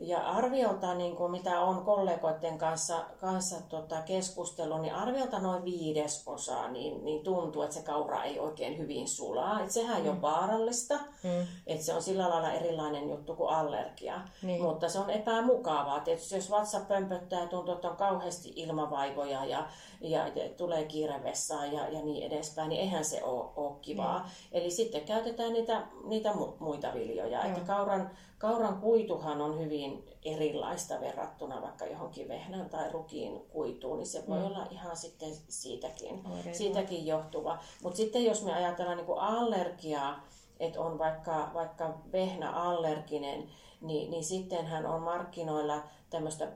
Ja 0.00 0.20
arviolta, 0.30 0.94
niin 0.94 1.16
kuin 1.16 1.30
mitä 1.30 1.60
on 1.60 1.84
kollegoiden 1.84 2.58
kanssa, 2.58 3.04
kanssa 3.20 3.56
tota, 3.68 4.02
keskustellut, 4.02 4.80
niin 4.80 4.94
arviolta 4.94 5.38
noin 5.38 5.64
viidesosa 5.64 6.68
niin, 6.68 7.04
niin 7.04 7.24
tuntuu, 7.24 7.62
että 7.62 7.74
se 7.74 7.82
kaura 7.82 8.24
ei 8.24 8.38
oikein 8.38 8.78
hyvin 8.78 9.08
sulaa. 9.08 9.60
Että 9.60 9.72
sehän 9.72 9.96
mm. 9.96 10.04
ei 10.04 10.10
ole 10.10 10.22
vaarallista, 10.22 10.94
mm. 10.94 11.46
että 11.66 11.84
se 11.84 11.94
on 11.94 12.02
sillä 12.02 12.28
lailla 12.28 12.52
erilainen 12.52 13.10
juttu 13.10 13.34
kuin 13.34 13.50
allergia. 13.50 14.20
Niin. 14.42 14.62
Mutta 14.62 14.88
se 14.88 14.98
on 14.98 15.10
epämukavaa. 15.10 16.00
Tietysti 16.00 16.34
jos 16.34 16.50
vatsa 16.50 16.80
pömpöttää 16.80 17.40
ja 17.40 17.46
tuntuu, 17.46 17.74
että 17.74 17.90
on 17.90 17.96
kauheasti 17.96 18.52
ilmavaivoja 18.56 19.44
ja, 19.44 19.68
ja, 20.00 20.24
tulee 20.56 20.84
kiire 20.84 21.22
vessaan 21.22 21.72
ja, 21.72 21.88
ja 21.88 22.02
niin 22.02 22.32
edespäin, 22.32 22.68
niin 22.68 22.80
eihän 22.80 23.04
se 23.04 23.24
ole, 23.24 23.50
ole 23.56 23.76
kivaa. 23.80 24.18
Mm. 24.18 24.24
Eli 24.52 24.70
sitten 24.70 25.04
käytetään 25.04 25.52
niitä, 25.52 25.86
niitä 26.04 26.34
muita 26.58 26.94
viljoja. 26.94 27.40
Mm. 27.42 27.46
Että 27.46 27.60
kauran 27.60 28.10
Kauran 28.40 28.80
kuituhan 28.80 29.40
on 29.40 29.58
hyvin 29.58 30.04
erilaista 30.24 31.00
verrattuna 31.00 31.62
vaikka 31.62 31.86
johonkin 31.86 32.28
vehnän 32.28 32.70
tai 32.70 32.92
rukiin 32.92 33.40
kuituun, 33.40 33.98
niin 33.98 34.06
se 34.06 34.24
voi 34.28 34.38
mm. 34.38 34.44
olla 34.44 34.66
ihan 34.70 34.96
sitten 34.96 35.32
siitäkin, 35.48 36.24
siitäkin 36.52 37.06
johtuva. 37.06 37.58
Mutta 37.82 37.96
sitten 37.96 38.24
jos 38.24 38.44
me 38.44 38.52
ajatellaan 38.52 38.96
niin 38.96 39.06
kuin 39.06 39.18
allergiaa, 39.18 40.24
että 40.60 40.80
on 40.80 40.98
vaikka, 40.98 41.50
vaikka 41.54 41.98
vehnäallerginen, 42.12 43.50
niin, 43.80 44.10
niin 44.10 44.24
sittenhän 44.24 44.86
on 44.86 45.02
markkinoilla 45.02 45.82
tämmöistä 46.10 46.48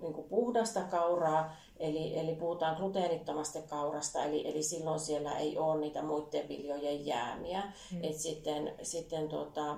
niin 0.00 0.24
puhdasta 0.28 0.80
kauraa, 0.80 1.56
eli, 1.76 2.18
eli 2.18 2.34
puhutaan 2.34 2.76
gluteenittomasta 2.76 3.62
kaurasta, 3.62 4.24
eli, 4.24 4.48
eli 4.48 4.62
silloin 4.62 5.00
siellä 5.00 5.38
ei 5.38 5.58
ole 5.58 5.80
niitä 5.80 6.02
muiden 6.02 6.48
viljojen 6.48 7.06
jäämiä. 7.06 7.62
Mm. 7.92 8.04
Et 8.04 8.16
sitten 8.16 8.74
sitten 8.82 9.28
tota, 9.28 9.76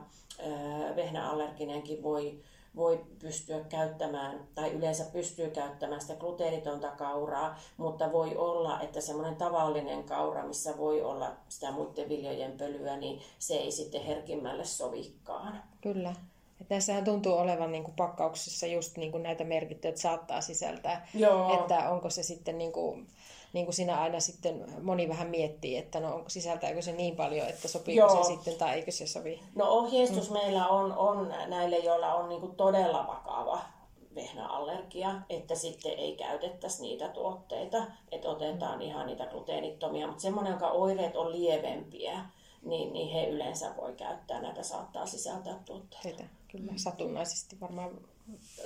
vehnäallerginenkin 0.97 2.03
voi, 2.03 2.41
voi 2.77 3.01
pystyä 3.19 3.61
käyttämään, 3.61 4.49
tai 4.55 4.73
yleensä 4.73 5.05
pystyy 5.13 5.51
käyttämään 5.51 6.01
sitä 6.01 6.15
gluteenitonta 6.15 6.91
kauraa, 6.91 7.59
mutta 7.77 8.13
voi 8.13 8.37
olla, 8.37 8.81
että 8.81 9.01
semmoinen 9.01 9.37
tavallinen 9.37 10.05
kaura, 10.05 10.47
missä 10.47 10.79
voi 10.79 11.03
olla 11.03 11.33
sitä 11.49 11.73
muiden 11.73 12.09
viljojen 12.09 12.53
pölyä, 12.53 12.97
niin 12.97 13.21
se 13.39 13.55
ei 13.55 13.71
sitten 13.71 14.03
herkimmälle 14.03 14.65
sovikaan. 14.65 15.63
Kyllä. 15.81 16.15
Ja 16.59 16.65
tässähän 16.69 17.05
tuntuu 17.05 17.35
olevan 17.35 17.73
niin 17.73 17.85
kuin 17.85 17.97
pakkauksessa 17.97 18.67
just 18.67 18.97
niin 18.97 19.13
kuin 19.13 19.23
näitä 19.23 19.45
merkittyjä, 19.45 19.89
että 19.89 20.01
saattaa 20.01 20.41
sisältää, 20.41 21.09
Joo. 21.15 21.55
että 21.55 21.91
onko 21.91 22.11
se 22.11 22.23
sitten 22.23 22.59
niin 22.59 22.73
kuin 22.73 23.09
niin 23.53 23.67
kuin 23.67 23.75
siinä 23.75 24.01
aina 24.01 24.21
sitten 24.21 24.65
moni 24.83 25.09
vähän 25.09 25.29
miettii, 25.29 25.77
että 25.77 26.01
no 26.01 26.25
sisältääkö 26.29 26.83
se 26.83 26.93
niin 26.93 27.17
paljon, 27.17 27.49
että 27.49 27.69
sopiiko 27.69 28.07
Joo. 28.07 28.25
se 28.25 28.29
sitten 28.29 28.55
tai 28.55 28.75
eikö 28.75 28.91
se 28.91 29.07
sovi. 29.07 29.41
No 29.55 29.69
ohjeistus 29.69 30.31
mm. 30.31 30.33
meillä 30.33 30.69
on, 30.69 30.93
on 30.93 31.35
näille, 31.47 31.79
joilla 31.79 32.15
on 32.15 32.29
niin 32.29 32.41
kuin 32.41 32.57
todella 32.57 33.07
vakava 33.07 33.61
vehnäallergia, 34.15 35.15
että 35.31 35.55
sitten 35.55 35.93
ei 35.93 36.17
käytettäisi 36.17 36.83
niitä 36.83 37.09
tuotteita, 37.09 37.85
että 38.13 38.29
otetaan 38.29 38.79
mm. 38.79 38.81
ihan 38.81 39.07
niitä 39.07 39.27
gluteenittomia, 39.27 40.07
mutta 40.07 40.23
semmoinen, 40.23 40.51
jonka 40.51 40.71
oireet 40.71 41.17
on 41.17 41.33
lievempiä, 41.33 42.21
niin, 42.63 42.93
niin 42.93 43.09
he 43.09 43.27
yleensä 43.27 43.77
voi 43.77 43.93
käyttää 43.93 44.41
näitä, 44.41 44.63
saattaa 44.63 45.07
sisältää 45.07 45.55
tuotteita. 45.65 45.99
Heitä, 46.05 46.25
kyllä, 46.57 46.73
satunnaisesti 46.77 47.61
varmaan 47.61 47.91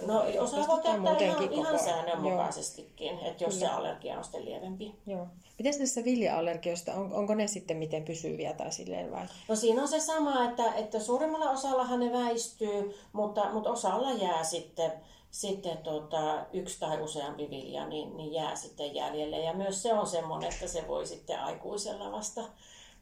No 0.06 0.24
osa 0.38 0.66
voi 0.66 0.82
käyttää 0.82 1.18
ihan, 1.18 1.52
ihan 1.52 1.78
säännönmukaisestikin, 1.78 3.18
että 3.18 3.44
jos 3.44 3.54
Kyllä. 3.54 3.68
se 3.68 3.74
allergia 3.74 4.18
on 4.18 4.24
sitten 4.24 4.44
lievempi. 4.44 4.94
Joo. 5.06 5.26
Miten 5.58 5.78
näissä 5.78 6.04
vilja-allergioista, 6.04 6.94
on, 6.94 7.12
onko 7.12 7.34
ne 7.34 7.46
sitten 7.46 7.76
miten 7.76 8.04
pysyviä 8.04 8.52
tai 8.52 8.72
silleen 8.72 9.10
vai? 9.10 9.26
No 9.48 9.56
siinä 9.56 9.82
on 9.82 9.88
se 9.88 10.00
sama, 10.00 10.44
että, 10.44 10.74
että 10.74 11.00
suurimmalla 11.00 11.50
osallahan 11.50 12.00
ne 12.00 12.12
väistyy, 12.12 12.94
mutta, 13.12 13.52
mutta 13.52 13.70
osalla 13.70 14.12
jää 14.12 14.44
sitten, 14.44 14.92
sitten 15.30 15.78
tota, 15.78 16.46
yksi 16.52 16.80
tai 16.80 17.02
useampi 17.02 17.50
vilja, 17.50 17.86
niin, 17.86 18.16
niin 18.16 18.32
jää 18.32 18.56
sitten 18.56 18.94
jäljelle. 18.94 19.38
Ja 19.38 19.52
myös 19.52 19.82
se 19.82 19.94
on 19.94 20.06
semmoinen, 20.06 20.52
että 20.52 20.68
se 20.68 20.88
voi 20.88 21.06
sitten 21.06 21.40
aikuisella 21.40 22.12
vasta, 22.12 22.44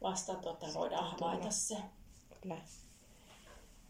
vasta 0.01 0.35
tota, 0.35 0.67
voidaan 0.73 1.11
havaita 1.11 1.51
se. 1.51 1.77
Kyllä. 2.41 2.57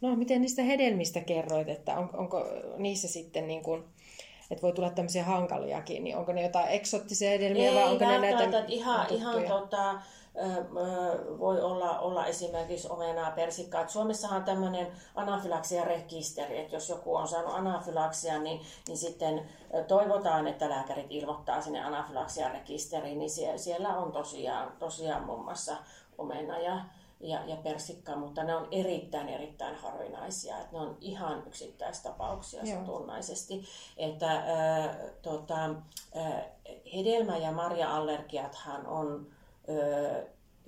No, 0.01 0.15
miten 0.15 0.41
niistä 0.41 0.61
hedelmistä 0.61 1.21
kerroit, 1.21 1.69
että 1.69 1.97
on, 1.97 2.09
onko 2.13 2.45
niissä 2.77 3.07
sitten 3.07 3.47
niin 3.47 3.63
kuin, 3.63 3.83
että 4.51 4.61
voi 4.61 4.73
tulla 4.73 4.89
tämmöisiä 4.89 5.23
hankaliakin, 5.23 6.03
niin 6.03 6.17
onko 6.17 6.33
ne 6.33 6.43
jotain 6.43 6.69
eksottisia 6.69 7.29
hedelmiä 7.29 7.69
Ei, 7.69 7.75
vai 7.75 7.91
onko 7.91 8.05
ne 8.05 8.19
näitä 8.19 8.43
että 8.43 8.63
ihan, 8.67 9.07
ihan 9.09 9.43
tota, 9.43 10.01
voi 11.39 11.61
olla, 11.61 11.99
olla 11.99 12.25
esimerkiksi 12.25 12.87
omenaa, 12.89 13.31
persikkaa. 13.31 13.87
Suomessahan 13.87 14.39
on 14.39 14.45
tämmöinen 14.45 14.87
anafylaksia-rekisteri, 15.15 16.59
että 16.59 16.75
jos 16.75 16.89
joku 16.89 17.15
on 17.15 17.27
saanut 17.27 17.53
anafylaksia, 17.53 18.39
niin, 18.39 18.61
niin 18.87 18.97
sitten 18.97 19.41
toivotaan, 19.87 20.47
että 20.47 20.69
lääkärit 20.69 21.07
ilmoittaa 21.09 21.61
sinne 21.61 21.83
anafylaksia-rekisteriin, 21.83 23.19
niin 23.19 23.29
siellä, 23.29 23.57
siellä 23.57 23.97
on 23.97 24.11
tosiaan, 24.11 24.71
tosiaan 24.79 25.23
muun 25.23 25.43
muassa 25.43 25.77
omena 26.17 26.59
ja 26.59 26.79
ja, 27.19 27.45
ja 27.45 27.55
persikka, 27.55 28.15
mutta 28.15 28.43
ne 28.43 28.55
on 28.55 28.67
erittäin 28.71 29.29
erittäin 29.29 29.75
harvinaisia. 29.75 30.59
Että 30.59 30.71
ne 30.71 30.79
on 30.79 30.97
ihan 31.01 31.43
yksittäistapauksia 31.47 32.63
Joo. 32.63 32.79
satunnaisesti. 32.79 33.63
Että 33.97 34.31
äh, 34.31 34.95
tota, 35.21 35.69
äh, 36.17 36.45
hedelmä- 36.93 37.37
ja 37.37 37.51
marja-allergiathan 37.51 38.87
on 38.87 39.27
äh, 39.69 40.23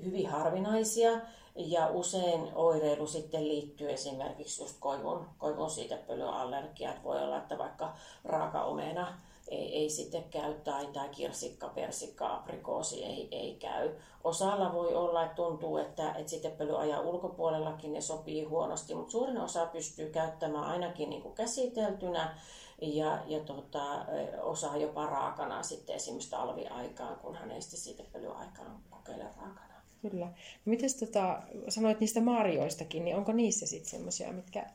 hyvin 0.06 0.30
harvinaisia 0.30 1.12
ja 1.56 1.88
usein 1.88 2.52
oireilu 2.56 3.08
sitten 3.08 3.48
liittyy 3.48 3.92
esimerkiksi 3.92 4.64
just 4.64 4.76
koivun, 4.80 5.26
koivun 5.38 5.70
siitepölyallergiat. 5.70 7.04
Voi 7.04 7.24
olla, 7.24 7.38
että 7.38 7.58
vaikka 7.58 7.94
raaka-omena 8.26 9.18
ei, 9.52 9.76
ei 9.76 9.90
sitten 9.90 10.24
käy 10.24 10.54
tai, 10.54 10.88
tai 10.88 11.10
kirsikka, 11.10 11.70
persikka, 11.70 12.34
aprikoosi 12.34 13.04
ei, 13.04 13.28
ei 13.32 13.56
käy. 13.56 13.90
Osalla 14.24 14.74
voi 14.74 14.96
olla, 14.96 15.24
että 15.24 15.36
tuntuu, 15.36 15.78
että, 15.78 16.14
että 16.14 16.30
sitten 16.30 16.52
pölyajan 16.52 17.06
ulkopuolellakin 17.06 17.94
ne 17.94 18.02
sopii 18.02 18.44
huonosti, 18.44 18.96
mutta 18.96 19.12
suurin 19.12 19.38
osa 19.38 19.66
pystyy 19.66 20.10
käyttämään 20.10 20.64
ainakin 20.64 21.10
niin 21.10 21.22
kuin 21.22 21.36
käsiteltynä 21.36 22.38
ja, 22.82 23.20
ja 23.28 23.40
tota, 23.40 24.06
osa 24.42 24.78
jopa 24.78 25.06
raakana 25.06 25.64
sitten 25.64 25.96
esimerkiksi 25.96 26.30
talviaikaan, 26.30 27.20
kun 27.20 27.36
hän 27.36 27.52
ei 27.52 27.62
sitten 27.62 27.80
siitä 27.80 28.04
pölyaikaan 28.14 28.80
kokeile 28.90 29.24
raakana. 29.24 29.72
Kyllä. 30.02 30.28
Miten 30.66 30.90
tota, 31.00 31.42
sanoit 31.70 32.00
niistä 32.00 32.22
marjoistakin, 32.22 33.06
niin 33.06 33.16
onko 33.16 33.32
niissä 33.32 33.66
sitten 33.66 33.90
semmoisia, 33.90 34.34
mitkä 34.34 34.66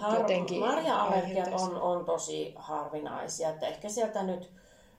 Har- 0.00 0.18
jotenkin 0.18 0.60
Marja-allergiat 0.60 1.52
on, 1.60 1.80
on 1.80 2.04
tosi 2.04 2.52
harvinaisia, 2.56 3.48
että 3.48 3.66
ehkä 3.66 3.88
sieltä 3.88 4.22
nyt, 4.22 4.50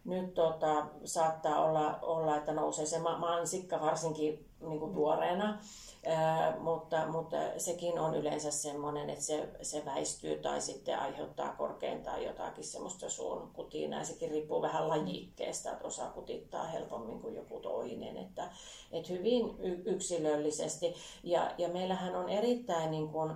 nyt 0.05 0.33
tota, 0.33 0.85
saattaa 1.05 1.65
olla, 1.65 1.99
olla, 2.01 2.37
että 2.37 2.53
nousee 2.53 2.85
se 2.85 2.99
mansikka 2.99 3.79
varsinkin 3.81 4.45
niin 4.59 4.79
kuin 4.79 4.93
tuoreena, 4.93 5.59
Ää, 6.05 6.57
mutta, 6.59 7.07
mutta 7.07 7.37
sekin 7.57 7.99
on 7.99 8.15
yleensä 8.15 8.51
semmoinen, 8.51 9.09
että 9.09 9.23
se, 9.23 9.49
se 9.61 9.85
väistyy 9.85 10.35
tai 10.35 10.61
sitten 10.61 10.99
aiheuttaa 10.99 11.55
korkeintaan 11.57 12.23
jotakin 12.23 12.63
semmoista 12.63 13.09
suun 13.09 13.49
kutinaa. 13.53 14.03
Sekin 14.03 14.31
riippuu 14.31 14.61
vähän 14.61 14.89
lajikkeesta, 14.89 15.71
että 15.71 15.87
osa 15.87 16.05
kutittaa 16.05 16.63
helpommin 16.63 17.21
kuin 17.21 17.35
joku 17.35 17.59
toinen. 17.59 18.17
Että, 18.17 18.49
että 18.91 19.13
hyvin 19.13 19.55
yksilöllisesti. 19.85 20.95
Ja, 21.23 21.51
ja 21.57 21.69
meillähän 21.69 22.15
on 22.15 22.29
erittäin 22.29 22.91
niin 22.91 23.09
kuin, 23.09 23.31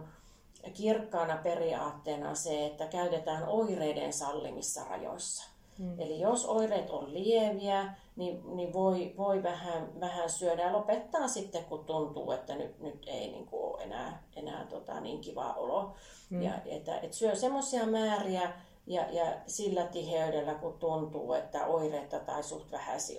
kirkkaana 0.73 1.37
periaatteena 1.37 2.35
se, 2.35 2.65
että 2.65 2.85
käytetään 2.85 3.47
oireiden 3.47 4.13
sallimissa 4.13 4.83
rajoissa. 4.89 5.51
Mm. 5.79 5.99
Eli 5.99 6.19
jos 6.19 6.45
oireet 6.45 6.89
on 6.89 7.13
lieviä, 7.13 7.93
niin, 8.15 8.55
niin 8.55 8.73
voi, 8.73 9.13
voi 9.17 9.43
vähän, 9.43 9.99
vähän 9.99 10.29
syödä 10.29 10.61
ja 10.61 10.73
lopettaa 10.73 11.27
sitten, 11.27 11.65
kun 11.65 11.85
tuntuu, 11.85 12.31
että 12.31 12.55
nyt, 12.55 12.79
nyt 12.79 13.03
ei 13.07 13.31
niin 13.31 13.45
kuin 13.45 13.63
ole 13.63 13.83
enää, 13.83 14.23
enää 14.35 14.65
tota, 14.65 14.99
niin 14.99 15.21
kiva 15.21 15.53
olo. 15.53 15.93
Mm. 16.29 16.41
Ja, 16.41 16.53
että, 16.65 16.99
että 16.99 17.17
syö 17.17 17.35
semmoisia 17.35 17.85
määriä 17.85 18.53
ja, 18.87 19.05
ja 19.11 19.25
sillä 19.47 19.83
tiheydellä, 19.83 20.53
kun 20.53 20.79
tuntuu, 20.79 21.33
että 21.33 21.65
oireita 21.65 22.19
tai 22.19 22.43
suht 22.43 22.71
vähäisi 22.71 23.17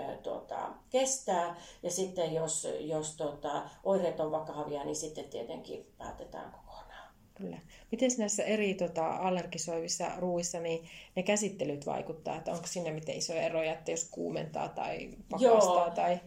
oirein 0.00 0.22
tuota, 0.22 0.70
kestää. 0.90 1.56
Ja 1.82 1.90
sitten 1.90 2.34
jos, 2.34 2.68
jos 2.80 3.16
tuota, 3.16 3.62
oireet 3.84 4.20
on 4.20 4.30
vakavia, 4.30 4.84
niin 4.84 4.96
sitten 4.96 5.24
tietenkin 5.24 5.86
päätetään 5.98 6.52
kokonaan. 6.52 6.80
Kyllä. 7.34 7.58
Miten 7.90 8.10
näissä 8.18 8.42
eri 8.42 8.74
tota, 8.74 9.16
allergisoivissa 9.16 10.04
ruuissa 10.18 10.60
niin 10.60 10.88
ne 11.16 11.22
käsittelyt 11.22 11.86
vaikuttaa? 11.86 12.36
Että 12.36 12.52
onko 12.52 12.66
siinä 12.66 12.92
miten 12.92 13.16
isoja 13.16 13.42
eroja, 13.42 13.72
että 13.72 13.90
jos 13.90 14.08
kuumentaa 14.10 14.68
tai 14.68 15.10
pakastaa? 15.30 15.74
Joo. 15.74 15.90
Tai... 15.94 16.20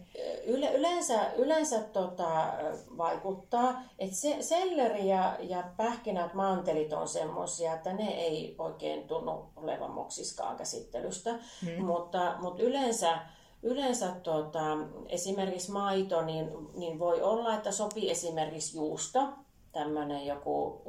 Yle, 0.46 0.72
yleensä 0.74 1.32
yleensä 1.36 1.80
tota, 1.80 2.52
vaikuttaa. 2.98 3.82
Että 3.98 4.16
se, 4.16 4.36
selleri 4.40 5.08
ja, 5.08 5.36
ja 5.40 5.64
pähkinät, 5.76 6.34
mantelit 6.34 6.92
on 6.92 7.08
semmoisia, 7.08 7.74
että 7.74 7.92
ne 7.92 8.08
ei 8.08 8.54
oikein 8.58 9.08
tunnu 9.08 9.44
olevan 9.56 9.90
moksiskaan 9.90 10.56
käsittelystä. 10.56 11.30
Hmm. 11.64 11.84
Mutta, 11.84 12.34
mutta 12.40 12.62
yleensä 12.62 13.18
Yleensä 13.64 14.12
tota, 14.22 14.78
esimerkiksi 15.08 15.72
maito, 15.72 16.22
niin, 16.22 16.48
niin 16.74 16.98
voi 16.98 17.22
olla, 17.22 17.54
että 17.54 17.72
sopii 17.72 18.10
esimerkiksi 18.10 18.76
juusto, 18.76 19.28
tämmöinen 19.72 20.26
joku 20.26 20.82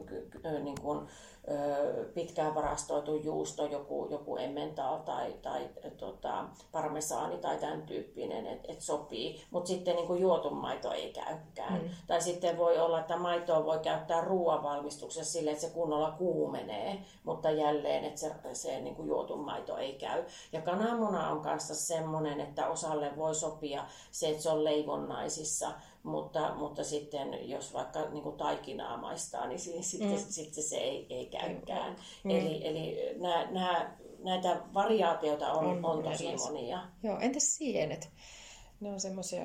niin 0.63 0.81
kuin, 0.81 1.07
pitkään 2.13 2.55
varastoitu 2.55 3.15
juusto, 3.15 3.65
joku, 3.65 4.07
joku 4.11 4.37
emmental 4.37 4.97
tai, 4.97 5.33
tai 5.41 5.69
tota, 5.97 6.45
parmesaani 6.71 7.37
tai 7.37 7.57
tämän 7.57 7.81
tyyppinen, 7.81 8.47
että 8.47 8.71
et 8.71 8.81
sopii. 8.81 9.41
Mutta 9.51 9.67
sitten 9.67 9.95
niin 9.95 10.07
kuin 10.07 10.21
juotu 10.21 10.49
maito 10.49 10.91
ei 10.91 11.13
käykään. 11.13 11.81
Mm. 11.81 11.89
Tai 12.07 12.21
sitten 12.21 12.57
voi 12.57 12.79
olla, 12.79 12.99
että 12.99 13.17
maitoa 13.17 13.65
voi 13.65 13.79
käyttää 13.79 14.21
ruoanvalmistuksessa 14.21 15.31
sille, 15.31 15.51
että 15.51 15.61
se 15.61 15.73
kunnolla 15.73 16.11
kuumenee, 16.11 17.01
mutta 17.23 17.51
jälleen, 17.51 18.05
että 18.05 18.19
se, 18.19 18.31
se 18.53 18.81
niin 18.81 18.95
kuin 18.95 19.07
juotu 19.07 19.37
maito 19.37 19.77
ei 19.77 19.93
käy. 19.93 20.23
Ja 20.51 20.61
kananmuna 20.61 21.29
on 21.29 21.41
kanssa 21.41 21.75
semmoinen, 21.75 22.41
että 22.41 22.67
osalle 22.67 23.11
voi 23.17 23.35
sopia 23.35 23.85
se, 24.11 24.29
että 24.29 24.43
se 24.43 24.49
on 24.49 24.63
leivonnaisissa, 24.63 25.71
mutta, 26.05 26.55
mutta 26.55 26.83
sitten 26.83 27.49
jos 27.49 27.73
vaikka 27.73 28.09
niin 28.09 28.23
kuin 28.23 28.37
taikinaa 28.37 28.97
maistaa, 28.97 29.47
niin 29.47 29.59
sitten, 29.59 30.09
mm. 30.09 30.25
sitten 30.29 30.63
se 30.63 30.77
ei, 30.77 31.07
ei 31.09 31.25
käykään. 31.25 31.95
Mm. 32.23 32.31
Eli, 32.31 32.67
eli 32.67 33.15
nämä, 33.19 33.51
nämä, 33.51 33.95
näitä 34.23 34.61
variaatioita 34.73 35.53
on, 35.53 35.65
on, 35.65 35.85
on 35.85 36.03
tosi 36.03 36.27
erilaisia. 36.27 36.51
monia. 36.51 36.79
Joo, 37.03 37.19
entäs 37.19 37.55
sienet? 37.55 38.09
Ne 38.79 38.91
on 38.91 38.99
semmoisia... 38.99 39.43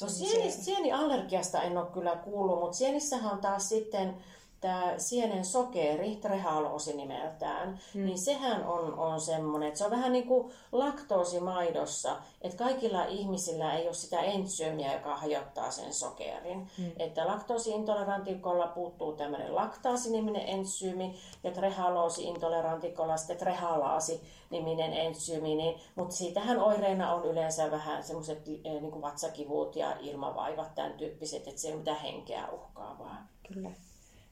No 0.00 0.08
sieni, 0.08 0.50
sieniallergiasta 0.50 1.62
en 1.62 1.78
ole 1.78 1.86
kyllä 1.86 2.16
kuullut, 2.16 2.60
mutta 2.60 2.76
sienissähän 2.76 3.32
on 3.32 3.40
taas 3.40 3.68
sitten 3.68 4.16
tämä 4.60 4.94
sienen 4.96 5.44
sokeri, 5.44 6.16
trehaloosi 6.16 6.96
nimeltään, 6.96 7.80
mm. 7.94 8.04
niin 8.04 8.18
sehän 8.18 8.66
on, 8.66 8.98
on 8.98 9.20
semmoinen, 9.20 9.68
että 9.68 9.78
se 9.78 9.84
on 9.84 9.90
vähän 9.90 10.12
niin 10.12 10.26
kuin 10.26 10.52
laktoosi 10.72 11.40
maidossa, 11.40 12.16
että 12.42 12.64
kaikilla 12.64 13.04
ihmisillä 13.04 13.74
ei 13.74 13.86
ole 13.86 13.94
sitä 13.94 14.20
entsyymiä, 14.20 14.92
joka 14.92 15.16
hajottaa 15.16 15.70
sen 15.70 15.94
sokerin. 15.94 16.70
Mm. 16.78 16.92
Että 16.98 17.26
laktoosiintolerantikolla 17.26 18.66
puuttuu 18.66 19.12
tämmöinen 19.12 19.54
laktaasi-niminen 19.54 20.48
entsyymi 20.48 21.14
ja 21.44 21.50
trehaloosi-intolerantikolla 21.50 23.16
sitten 23.16 23.38
trehalaasi-niminen 23.38 24.92
entsyymi, 24.92 25.54
niin, 25.54 25.80
mutta 25.94 26.16
siitähän 26.16 26.58
oireina 26.58 27.14
on 27.14 27.24
yleensä 27.24 27.70
vähän 27.70 28.04
semmoiset 28.04 28.48
eh, 28.48 28.82
niin 28.82 29.02
vatsakivut 29.02 29.76
ja 29.76 29.96
ilmavaivat, 30.00 30.74
tämän 30.74 30.92
tyyppiset, 30.92 31.48
että 31.48 31.60
se 31.60 31.68
ei 31.68 31.72
ole 31.72 31.78
mitään 31.78 32.00
henkeä 32.00 32.48
uhkaavaa. 32.50 33.26
Kyllä. 33.52 33.70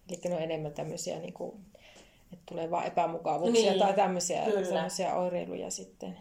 Eli 0.08 0.20
ne 0.24 0.34
on 0.34 0.42
enemmän 0.42 0.72
tämmöisiä, 0.72 1.18
niin 1.18 1.32
kuin, 1.32 1.52
että 2.32 2.42
tulee 2.46 2.70
vain 2.70 2.86
epämukavuuksia 2.86 3.70
niin, 3.70 3.78
tai 3.78 3.94
tämmöisiä, 3.94 4.42
tämmöisiä 4.72 5.14
oireiluja 5.14 5.70
sitten. 5.70 6.18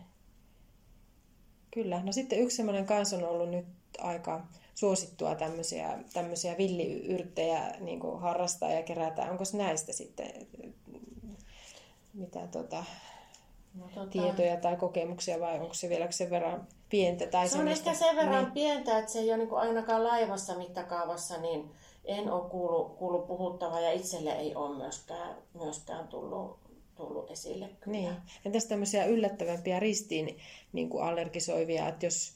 Kyllä. 1.72 2.04
No 2.04 2.12
sitten 2.12 2.40
yksi 2.40 2.58
semmoinen 2.58 2.86
kanssa 2.86 3.18
on 3.18 3.24
ollut 3.24 3.50
nyt 3.50 3.66
aika 4.00 4.48
suosittua 4.76 5.36
tämmöisiä, 5.36 6.00
tämmöisiä 6.14 6.58
villiyrttejä 6.58 7.76
niin 7.80 8.00
kuin 8.00 8.20
harrastaa 8.20 8.72
ja 8.72 8.84
kerätä. 8.84 9.32
Onko 9.32 9.44
näistä 9.54 9.94
sitten 9.94 10.32
mitä 12.16 12.48
tota, 12.48 12.84
no, 13.76 13.90
tota... 13.96 14.08
tietoja 14.12 14.58
tai 14.58 14.76
kokemuksia 14.76 15.40
vai 15.40 15.60
onko 15.60 15.74
se 15.74 15.90
vielä 15.90 16.12
sen 16.12 16.30
verran 16.30 16.68
pientä? 16.90 17.28
Tai 17.28 17.50
se 17.50 17.58
on 17.58 17.68
ehkä 17.68 17.94
sen 17.94 18.16
verran 18.16 18.44
niin... 18.44 18.54
pientä, 18.54 18.98
että 18.98 19.12
se 19.12 19.20
ei 19.20 19.30
ole 19.30 19.38
niin 19.38 19.50
kuin 19.50 19.62
ainakaan 19.62 20.04
laivassa 20.04 20.56
mittakaavassa 20.58 21.38
niin 21.38 21.72
en 22.06 22.32
ole 22.32 22.50
kuullut, 22.50 22.98
kuullut 22.98 23.28
puhuttavaa 23.28 23.80
ja 23.80 23.92
itselle 23.92 24.32
ei 24.32 24.56
ole 24.56 24.78
myöskään, 24.78 25.36
myöskään 25.54 26.08
tullut, 26.08 26.60
tullut 26.96 27.32
esille. 27.32 27.70
Kyllä. 27.80 27.98
Niin. 27.98 28.14
Entäs 28.46 28.66
tämmöisiä 28.66 29.06
yllättävämpiä 29.06 29.80
ristiin 29.80 30.38
niin 30.74 30.90
kuin 30.90 31.04
allergisoivia, 31.04 31.88
että 31.88 32.06
jos 32.06 32.34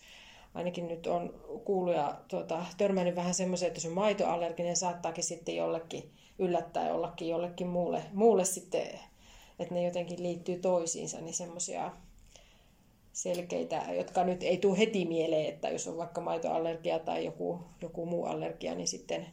ainakin 0.54 0.88
nyt 0.88 1.08
on 1.08 1.34
kuullut 1.66 1.96
ja 1.96 2.16
tuota, 2.28 2.66
törmännyt 2.78 3.16
vähän 3.16 3.34
semmoiseen, 3.34 3.68
että 3.68 3.78
jos 3.78 3.86
on 3.86 3.92
maitoallerginen, 3.92 4.76
saattaakin 4.76 5.24
sitten 5.24 5.56
jollekin 5.56 6.12
yllättää 6.40 6.88
jollakin 6.88 7.30
jollekin 7.30 7.68
muulle, 7.68 8.04
muulle 8.14 8.46
sitten, 8.46 9.00
että 9.60 9.74
ne 9.74 9.84
jotenkin 9.84 10.24
liittyy 10.24 10.60
toisiinsa, 10.60 11.22
niin 11.22 11.34
semmoisia 11.34 11.92
selkeitä, 13.14 13.86
jotka 13.98 14.24
nyt 14.24 14.44
ei 14.44 14.58
tule 14.58 14.78
heti 14.78 15.06
mieleen, 15.06 15.46
että 15.46 15.70
jos 15.70 15.88
on 15.88 15.98
vaikka 15.98 16.22
maitoallergia 16.22 17.00
tai 17.00 17.26
joku, 17.26 17.60
joku 17.82 18.06
muu 18.06 18.26
allergia, 18.26 18.76
niin 18.76 18.88
sitten 18.88 19.28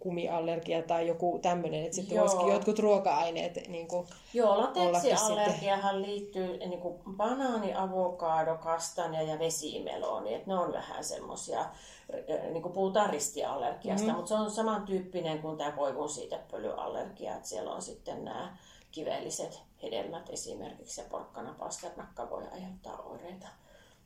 kumiallergia 0.00 0.82
tai 0.82 1.08
joku 1.08 1.38
tämmöinen, 1.42 1.84
että 1.84 1.96
sitten 1.96 2.20
voisikin 2.20 2.48
jotkut 2.48 2.78
ruoka-aineet 2.78 3.68
niin 3.68 3.88
kuin 3.88 4.06
Joo, 4.34 4.60
lateksiallergiahan 4.60 6.02
liittyy 6.02 6.56
niin 6.56 6.80
kuin 6.80 6.94
banaani, 7.16 7.74
avokado, 7.74 8.56
kastanja 8.56 9.22
ja 9.22 9.38
vesimeloni, 9.38 10.34
että 10.34 10.50
ne 10.50 10.58
on 10.58 10.72
vähän 10.72 11.04
semmoisia, 11.04 11.64
niin 12.50 12.62
kuin 12.62 12.72
puhutaan 12.72 13.10
ristiallergiasta, 13.10 14.08
mm. 14.08 14.14
mutta 14.14 14.28
se 14.28 14.34
on 14.34 14.50
samantyyppinen 14.50 15.42
kuin 15.42 15.58
tämä 15.58 15.72
koivun 15.72 16.08
siitepölyallergia, 16.08 17.36
että 17.36 17.48
siellä 17.48 17.72
on 17.72 17.82
sitten 17.82 18.24
nämä 18.24 18.56
kivelliset 18.92 19.62
hedelmät 19.82 20.30
esimerkiksi 20.30 21.00
ja 21.00 21.06
porkkana 21.10 21.54
pasternakka 21.58 22.30
voi 22.30 22.42
aiheuttaa 22.52 23.02
oireita. 23.02 23.48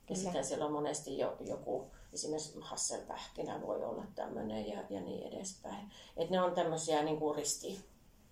Ja 0.08 0.14
Kyllä. 0.14 0.22
sitten 0.22 0.44
siellä 0.44 0.66
on 0.66 0.72
monesti 0.72 1.18
jo, 1.18 1.36
joku 1.40 1.90
esimerkiksi 2.12 2.58
hasselpähkinä 2.60 3.60
voi 3.62 3.84
olla 3.84 4.04
tämmöinen 4.14 4.68
ja, 4.68 4.82
ja 4.90 5.00
niin 5.00 5.32
edespäin. 5.32 5.90
Et 6.16 6.30
ne 6.30 6.40
on 6.40 6.54
tämmöisiä 6.54 7.02
niin 7.02 7.18
kuin 7.18 7.36
risti, 7.36 7.80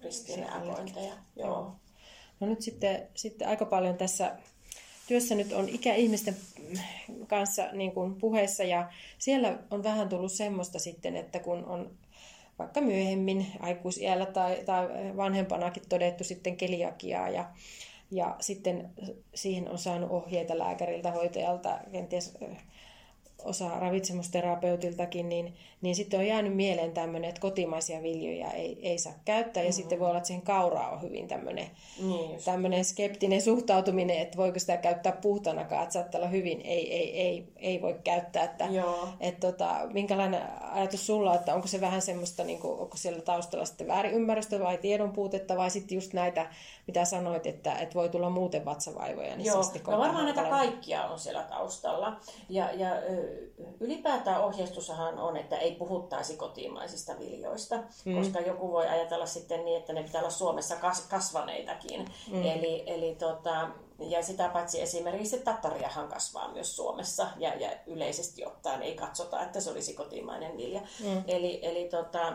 ristireagointeja. 0.01 1.15
Joo. 1.37 1.73
No 2.41 2.47
nyt 2.47 2.63
sitten, 2.63 3.09
sitten 3.15 3.49
aika 3.49 3.65
paljon 3.65 3.97
tässä 3.97 4.37
työssä 5.07 5.35
nyt 5.35 5.53
on 5.53 5.69
ikäihmisten 5.69 6.37
kanssa 7.27 7.73
niin 7.73 7.93
kuin 7.93 8.15
puheessa 8.15 8.65
ja 8.65 8.93
siellä 9.19 9.59
on 9.71 9.83
vähän 9.83 10.09
tullut 10.09 10.33
semmoista 10.33 10.79
sitten, 10.79 11.17
että 11.17 11.39
kun 11.39 11.65
on 11.65 11.91
vaikka 12.59 12.81
myöhemmin 12.81 13.47
aikuisiällä 13.61 14.27
tai, 14.27 14.63
tai 14.67 14.89
vanhempanakin 15.17 15.83
todettu 15.89 16.25
sitten 16.25 16.57
keliakiaa 16.57 17.29
ja, 17.29 17.51
ja 18.11 18.37
sitten 18.41 18.91
siihen 19.35 19.71
on 19.71 19.79
saanut 19.79 20.11
ohjeita 20.11 20.59
lääkäriltä, 20.59 21.11
hoitajalta, 21.11 21.79
kenties 21.93 22.39
osa 23.45 23.81
ravitsemusterapeutiltakin, 23.81 25.29
niin, 25.29 25.55
niin 25.87 25.97
sitten 25.97 26.21
on 26.21 26.27
jäänyt 26.27 26.57
mieleen 26.57 26.93
tämmöinen, 26.93 27.29
että 27.29 27.41
kotimaisia 27.41 28.03
viljoja 28.03 28.51
ei, 28.51 28.79
ei 28.83 28.99
saa 28.99 29.13
käyttää. 29.25 29.63
Ja 29.63 29.69
mm-hmm. 29.69 29.73
sitten 29.73 29.99
voi 29.99 30.09
olla, 30.09 30.19
että 30.19 30.27
siihen 30.27 30.43
kauraa 30.43 30.91
on 30.91 31.03
hyvin 31.03 31.29
tämmöinen, 31.29 31.71
niin 31.99 32.45
tämmöinen 32.45 32.85
skeptinen 32.85 33.43
suhtautuminen, 33.43 34.19
että 34.19 34.37
voiko 34.37 34.59
sitä 34.59 34.77
käyttää 34.77 35.13
puhtanakaan, 35.13 35.83
että 35.83 35.93
saattaa 35.93 36.19
olla 36.19 36.29
hyvin, 36.29 36.61
ei, 36.61 36.93
ei, 36.93 37.21
ei, 37.21 37.53
ei 37.57 37.83
voi 37.83 37.97
käyttää. 38.05 38.45
Että, 38.45 38.69
että 39.21 39.47
tota, 39.53 39.81
minkälainen 39.93 40.43
ajatus 40.73 41.07
sulla, 41.07 41.35
että 41.35 41.55
onko 41.55 41.67
se 41.67 41.81
vähän 41.81 42.03
semmoista, 42.03 42.45
niin 42.45 42.59
kuin, 42.59 42.81
onko 42.81 42.97
siellä 42.97 43.21
taustalla 43.21 43.65
sitten 43.65 43.89
väärinymmärrystä 43.89 44.61
vai 44.61 44.79
tiedon 44.79 45.13
puutetta 45.13 45.57
vai 45.57 45.71
sitten 45.71 45.95
just 45.95 46.13
näitä, 46.13 46.47
mitä 46.87 47.05
sanoit, 47.05 47.47
että, 47.47 47.75
että 47.75 47.95
voi 47.95 48.09
tulla 48.09 48.31
muuten 48.31 48.65
vatsavaivoja. 48.65 49.37
Niin 49.37 49.47
Joo, 49.47 49.63
no 49.87 49.99
varmaan 49.99 50.25
näitä 50.25 50.43
kaikkia 50.43 51.05
on 51.05 51.19
siellä 51.19 51.43
taustalla. 51.43 52.17
Ja, 52.49 52.73
ja 52.73 52.91
ylipäätään 53.81 54.45
ohjeistussahan 54.45 55.19
on, 55.19 55.37
että 55.37 55.57
ei 55.57 55.76
puhuttaisi 55.79 56.37
kotimaisista 56.37 57.19
viljoista, 57.19 57.77
mm. 58.05 58.19
koska 58.19 58.41
joku 58.41 58.73
voi 58.73 58.89
ajatella 58.89 59.27
sitten 59.27 59.65
niin, 59.65 59.77
että 59.77 59.93
ne 59.93 60.03
pitää 60.03 60.21
olla 60.21 60.31
Suomessa 60.31 60.77
kas- 60.77 61.07
kasvaneitakin. 61.11 62.09
Mm. 62.31 62.43
Eli, 62.43 62.83
eli 62.87 63.15
tota, 63.15 63.69
ja 63.99 64.23
sitä 64.23 64.49
paitsi 64.49 64.83
esimerkiksi 64.83 65.39
tattariahan 65.39 66.09
kasvaa 66.09 66.53
myös 66.53 66.77
Suomessa 66.77 67.27
ja, 67.39 67.55
ja 67.55 67.71
yleisesti 67.87 68.47
ottaen 68.47 68.83
ei 68.83 68.95
katsota, 68.95 69.43
että 69.43 69.61
se 69.61 69.71
olisi 69.71 69.95
kotimainen 69.95 70.57
vilja. 70.57 70.81
Mm. 70.81 71.25
Eli, 71.27 71.59
eli 71.63 71.89
tota, 71.89 72.33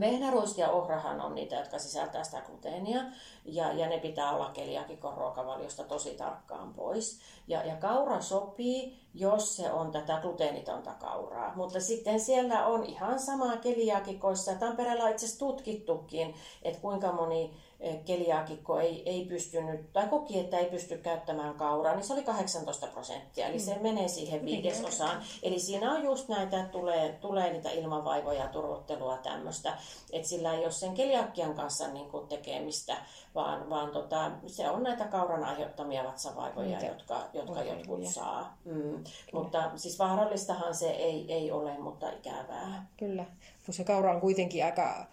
Vehnäruiski 0.00 0.60
ja 0.60 0.70
ohrahan 0.70 1.20
on 1.20 1.34
niitä, 1.34 1.56
jotka 1.56 1.78
sisältää 1.78 2.24
sitä 2.24 2.40
gluteenia, 2.40 3.00
ja, 3.48 3.72
ja 3.72 3.88
ne 3.88 3.98
pitää 3.98 4.36
olla 4.36 4.50
keliakikon 4.50 5.16
ruokavaliosta 5.16 5.84
tosi 5.84 6.10
tarkkaan 6.10 6.74
pois. 6.74 7.20
Ja, 7.48 7.64
ja 7.64 7.76
kaura 7.76 8.20
sopii, 8.20 8.98
jos 9.14 9.56
se 9.56 9.72
on 9.72 9.90
tätä 9.90 10.18
gluteenitonta 10.22 10.90
kauraa. 10.90 11.52
Mutta 11.56 11.80
sitten 11.80 12.20
siellä 12.20 12.66
on 12.66 12.84
ihan 12.84 13.20
samaa 13.20 13.56
keliaakikoissa. 13.56 14.54
Tampereella 14.54 15.04
on 15.04 15.10
itse 15.10 15.26
asiassa 15.26 15.46
tutkittukin, 15.46 16.34
että 16.62 16.80
kuinka 16.80 17.12
moni 17.12 17.50
Eh, 17.80 18.04
keliaakikko 18.04 18.78
ei, 18.78 19.02
ei 19.06 19.24
pystynyt, 19.24 19.92
tai 19.92 20.08
koki, 20.08 20.38
että 20.38 20.58
ei 20.58 20.70
pysty 20.70 20.98
käyttämään 20.98 21.54
kauraa, 21.54 21.94
niin 21.94 22.04
se 22.04 22.12
oli 22.12 22.22
18 22.22 22.86
prosenttia, 22.86 23.46
eli 23.46 23.58
se 23.58 23.74
mm. 23.74 23.82
menee 23.82 24.08
siihen 24.08 24.44
viidesosaan. 24.44 25.22
Eli 25.42 25.58
siinä 25.58 25.92
on 25.92 26.04
just 26.04 26.28
näitä, 26.28 26.60
että 26.60 26.72
tulee, 26.72 27.12
tulee 27.20 27.52
niitä 27.52 27.70
ilmavaivoja, 27.70 28.48
turvottelua 28.48 29.16
tämmöistä, 29.16 29.78
että 30.12 30.28
sillä 30.28 30.54
ei 30.54 30.64
ole 30.64 30.70
sen 30.70 30.94
keliakian 30.94 31.54
kanssa 31.54 31.88
niin 31.88 32.10
kuin 32.10 32.28
tekemistä, 32.28 32.96
vaan, 33.38 33.70
vaan 33.70 33.90
tota, 33.90 34.30
se 34.46 34.70
on 34.70 34.82
näitä 34.82 35.04
kauran 35.04 35.44
aiheuttamia 35.44 36.04
vatsavaivoja, 36.04 36.68
Mitä? 36.68 36.86
jotka, 36.86 37.20
jotka 37.32 37.62
jotkut 37.62 38.06
saa. 38.06 38.58
Mm. 38.64 39.04
Mutta 39.32 39.70
siis 39.76 39.98
vaarallistahan 39.98 40.74
se 40.74 40.90
ei, 40.90 41.32
ei 41.32 41.50
ole, 41.50 41.78
mutta 41.78 42.10
ikävää. 42.10 42.86
Kyllä, 42.96 43.24
kun 43.64 43.74
se 43.74 43.84
kaura 43.84 44.14
on 44.14 44.20
kuitenkin 44.20 44.64
aika 44.64 45.06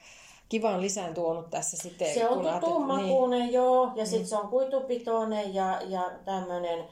kivan 0.49 0.81
lisän 0.81 1.13
tuonut 1.13 1.49
tässä 1.49 1.77
sitten. 1.77 2.13
Se 2.13 2.29
on 2.29 2.59
tummakuunen, 2.59 3.39
niin. 3.39 3.53
joo, 3.53 3.91
ja 3.95 4.03
mm. 4.03 4.09
sitten 4.09 4.27
se 4.27 4.37
on 4.37 4.47
kuitupitoinen 4.47 5.53
ja, 5.53 5.81
ja 5.87 6.11
tämmöinen 6.25 6.85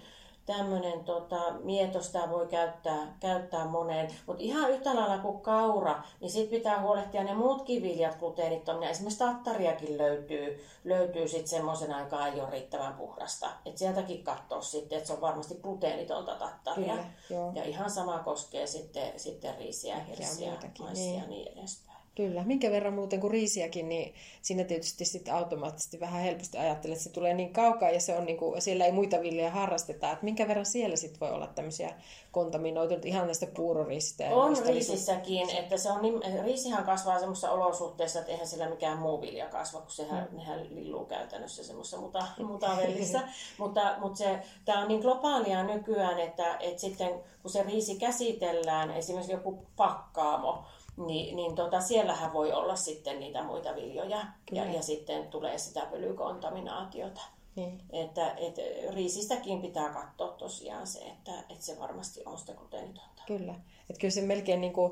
tämmöinen 0.46 1.04
tota, 1.04 1.52
mietos 1.64 2.10
tämä 2.10 2.30
voi 2.30 2.48
käyttää, 2.48 3.18
käyttää 3.20 3.66
moneen. 3.66 4.10
Mutta 4.26 4.44
ihan 4.44 4.72
yhtä 4.72 4.96
lailla 4.96 5.18
kuin 5.18 5.42
kaura, 5.42 6.04
niin 6.20 6.32
sitten 6.32 6.58
pitää 6.58 6.82
huolehtia 6.82 7.24
ne 7.24 7.34
muutkin 7.34 7.84
viljat 7.84 8.16
gluteenittomia. 8.16 8.90
Esimerkiksi 8.90 9.20
tattariakin 9.20 9.98
löytyy, 9.98 10.66
löytyy 10.84 11.28
sitten 11.28 11.48
semmoisen 11.48 11.94
aikaa 11.94 12.28
ei 12.28 12.42
ole 12.42 12.50
riittävän 12.50 12.94
puhdasta. 12.94 13.50
Et 13.66 13.78
sieltäkin 13.78 14.24
katsoa 14.24 14.62
sitten, 14.62 14.98
että 14.98 15.08
se 15.08 15.14
on 15.14 15.22
varmasti 15.22 15.56
gluteenitonta 15.56 16.36
tattaria. 16.36 16.98
Kyllä, 17.28 17.52
ja 17.54 17.64
ihan 17.64 17.90
sama 17.90 18.20
koskee 18.20 18.68
sitten, 18.68 19.20
sitten 19.20 19.58
riisiä, 19.58 20.00
hirsiä, 20.00 20.52
maissia 20.80 21.06
niin. 21.06 21.22
ja 21.22 21.28
niin 21.28 21.58
edespäin. 21.58 21.93
Kyllä, 22.16 22.44
minkä 22.44 22.72
verran 22.72 22.94
muuten 22.94 23.20
kuin 23.20 23.32
riisiäkin, 23.32 23.90
niin 23.90 24.14
siinä 24.42 24.64
tietysti 24.64 25.06
sitten 25.06 25.34
automaattisesti 25.34 26.00
vähän 26.00 26.22
helposti 26.22 26.58
ajattelee, 26.58 26.94
että 26.94 27.04
se 27.04 27.10
tulee 27.10 27.34
niin 27.34 27.54
kaukaa 27.54 27.90
ja 27.90 28.00
se 28.00 28.18
on 28.18 28.26
niin 28.26 28.38
kuin, 28.38 28.62
siellä 28.62 28.86
ei 28.86 28.92
muita 28.92 29.22
viljaa 29.22 29.52
harrasteta. 29.52 30.12
Että 30.12 30.26
minkä 30.26 30.48
verran 30.48 30.66
siellä 30.66 30.96
sitten 30.96 31.20
voi 31.20 31.32
olla 31.32 31.48
tämmöisiä 31.48 31.94
kontaminoituneita 32.32 33.08
ihan 33.08 33.26
näistä 33.26 33.48
puuroriisistä? 33.56 34.24
On 34.30 34.58
riisissäkin, 34.66 35.48
niin, 35.48 35.58
että 35.58 35.78
se 35.78 35.92
on 35.92 36.02
niin, 36.02 36.22
riisihän 36.44 36.84
kasvaa 36.84 37.20
semmoisessa 37.20 37.52
olosuhteessa, 37.52 38.20
että 38.20 38.32
eihän 38.32 38.48
sillä 38.48 38.70
mikään 38.70 38.98
muu 38.98 39.22
vilja 39.22 39.48
kasva, 39.48 39.82
kun 39.82 39.92
sehän, 39.92 40.28
mm. 40.32 40.38
nehän 40.38 40.76
lilluu 40.76 41.06
käytännössä 41.06 41.64
semmoisessa 41.64 41.98
muta, 41.98 42.28
mutavellissa. 42.38 43.22
mutta 43.60 43.96
mutta 44.00 44.18
se, 44.18 44.40
tämä 44.66 44.82
on 44.82 44.88
niin 44.88 45.02
globaalia 45.02 45.64
nykyään, 45.64 46.20
että, 46.20 46.58
että 46.60 46.82
sitten 46.82 47.10
kun 47.42 47.52
se 47.52 47.64
riisi 47.64 47.96
käsitellään, 47.96 48.92
esimerkiksi 48.92 49.32
joku 49.32 49.66
pakkaamo, 49.76 50.66
niin, 50.98 51.36
niin 51.36 51.56
tota, 51.56 51.82
siellähän 51.82 52.34
voi 52.34 52.52
olla 52.52 52.76
sitten 52.76 53.20
niitä 53.20 53.44
muita 53.44 53.76
viljoja 53.76 54.26
ja, 54.52 54.66
ja 54.66 54.82
sitten 54.82 55.28
tulee 55.28 55.58
sitä 55.58 55.86
pölykontaminaatiota. 55.92 57.22
Niin. 57.56 57.82
Että 57.92 58.32
et, 58.32 58.56
riisistäkin 58.94 59.62
pitää 59.62 59.94
katsoa 59.94 60.32
tosiaan 60.32 60.88
se, 60.88 61.00
että, 61.00 61.32
että 61.50 61.66
se 61.66 61.80
varmasti 61.80 62.22
on 62.26 62.38
sitä 62.38 62.54
gluteenitonta. 62.54 63.24
Kyllä. 63.28 63.56
Että 63.90 64.00
kyllä 64.00 64.12
se 64.12 64.22
melkein 64.22 64.62
niin 64.62 64.74
kuin 64.74 64.92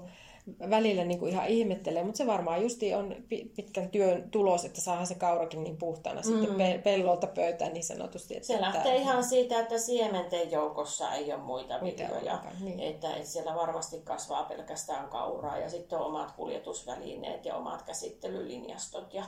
välillä 0.70 1.04
niin 1.04 1.20
kuin 1.20 1.32
ihan 1.32 1.48
ihmettelee, 1.48 2.04
mutta 2.04 2.18
se 2.18 2.28
varmaan 2.28 2.62
justi 2.62 2.94
on 2.94 3.16
pitkän 3.56 3.90
työn 3.90 4.30
tulos, 4.32 4.66
että 4.66 4.82
saadaan 4.82 5.08
se 5.08 5.16
kaurakin 5.16 5.64
niin 5.64 5.78
puhtaana 5.78 6.22
mm. 6.22 6.28
sitten 6.28 6.82
pellolta 6.82 7.28
pöytään 7.28 7.74
niin 7.74 7.84
sanotusti. 7.84 8.36
Että 8.36 8.48
se 8.48 8.62
lähtee 8.62 8.82
että... 8.82 8.94
ihan 8.94 9.24
siitä, 9.24 9.60
että 9.60 9.78
siementen 9.78 10.52
joukossa 10.52 11.14
ei 11.14 11.34
ole 11.34 11.42
muita 11.42 11.82
viljoja. 11.84 12.44
Niin. 12.60 12.80
Että, 12.80 13.16
että 13.16 13.30
siellä 13.30 13.56
varmasti 13.56 14.02
kasvaa 14.04 14.44
pelkästään 14.44 15.10
kauraa 15.10 15.58
ja 15.58 15.70
sitten 15.70 16.00
on 16.00 16.06
omat 16.06 16.32
kuljetusvälineet 16.32 17.46
ja 17.46 17.56
omat 17.56 17.82
käsittelylinjastot 17.82 19.14
ja 19.14 19.24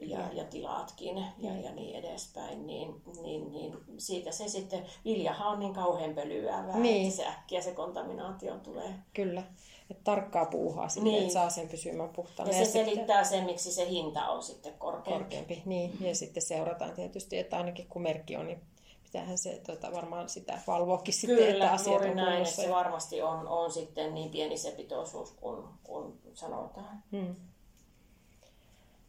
ja, 0.00 0.18
ja 0.32 0.44
tilaatkin 0.44 1.16
ja, 1.38 1.56
ja 1.60 1.72
niin 1.72 1.96
edespäin, 1.96 2.66
niin, 2.66 2.94
niin, 3.22 3.52
niin 3.52 3.76
siitä 3.98 4.32
se 4.32 4.48
sitten, 4.48 4.86
viljahan 5.04 5.52
on 5.52 5.58
niin 5.58 5.74
kauhean 5.74 6.14
pölyävää, 6.14 6.78
niin. 6.78 7.06
että 7.06 7.16
se 7.16 7.28
äkkiä 7.28 7.60
se 7.60 7.72
kontaminaatio 7.72 8.58
tulee. 8.58 8.94
Kyllä 9.14 9.42
että 9.90 10.04
tarkkaa 10.04 10.44
puuhaa 10.44 10.88
sinne, 10.88 11.10
niin. 11.10 11.22
että 11.22 11.32
saa 11.32 11.50
sen 11.50 11.68
pysymään 11.68 12.08
puhtaana. 12.08 12.52
Ja 12.52 12.58
se 12.58 12.78
ja 12.78 12.84
selittää 12.84 13.24
sitten, 13.24 13.38
sen, 13.38 13.46
miksi 13.46 13.72
se 13.72 13.88
hinta 13.88 14.28
on 14.28 14.42
sitten 14.42 14.74
korkeampi. 14.78 15.36
korkeampi. 15.36 15.62
Niin, 15.64 15.96
ja 16.00 16.14
sitten 16.14 16.42
seurataan 16.42 16.92
tietysti, 16.92 17.38
että 17.38 17.56
ainakin 17.56 17.86
kun 17.88 18.02
merkki 18.02 18.36
on, 18.36 18.46
niin 18.46 18.60
pitäähän 19.02 19.38
se 19.38 19.60
tota, 19.66 19.92
varmaan 19.92 20.28
sitä 20.28 20.58
valvoakin 20.66 21.14
sitten, 21.14 21.38
Kyllä, 21.38 21.52
että 21.52 21.72
asiat 21.72 22.02
on 22.02 22.16
näin, 22.16 22.42
että 22.42 22.54
se 22.54 22.70
varmasti 22.70 23.22
on, 23.22 23.48
on 23.48 23.72
sitten 23.72 24.14
niin 24.14 24.30
pieni 24.30 24.58
se 24.58 24.70
pitoisuus 24.70 25.32
kuin, 25.32 25.64
kuin 25.82 26.20
sanotaan. 26.34 27.02
Hmm. 27.12 27.36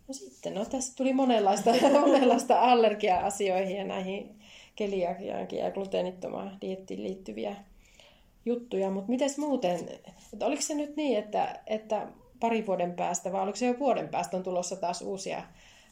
No 0.08 0.14
sitten, 0.14 0.54
no 0.54 0.66
tässä 0.66 0.94
tuli 0.96 1.14
monenlaista, 1.14 1.72
monenlaista 2.02 2.62
allergia-asioihin 2.62 3.78
ja 3.78 3.84
näihin 3.84 4.40
keliakiaankin 4.76 5.60
ja 5.60 5.72
gluteenittomaan 5.72 6.58
diettiin 6.62 7.04
liittyviä 7.04 7.56
juttuja, 8.45 8.91
mutta 8.91 9.10
miten 9.10 9.29
muuten, 9.38 9.89
että 10.34 10.45
oliko 10.45 10.62
se 10.62 10.75
nyt 10.75 10.95
niin, 10.95 11.19
että, 11.19 11.60
että 11.67 12.08
pari 12.39 12.67
vuoden 12.67 12.93
päästä 12.93 13.31
vai 13.31 13.41
oliko 13.41 13.55
se 13.55 13.65
jo 13.65 13.79
vuoden 13.79 14.10
päästä 14.10 14.38
on 14.38 14.43
tulossa 14.43 14.75
taas 14.75 15.01
uusia 15.01 15.43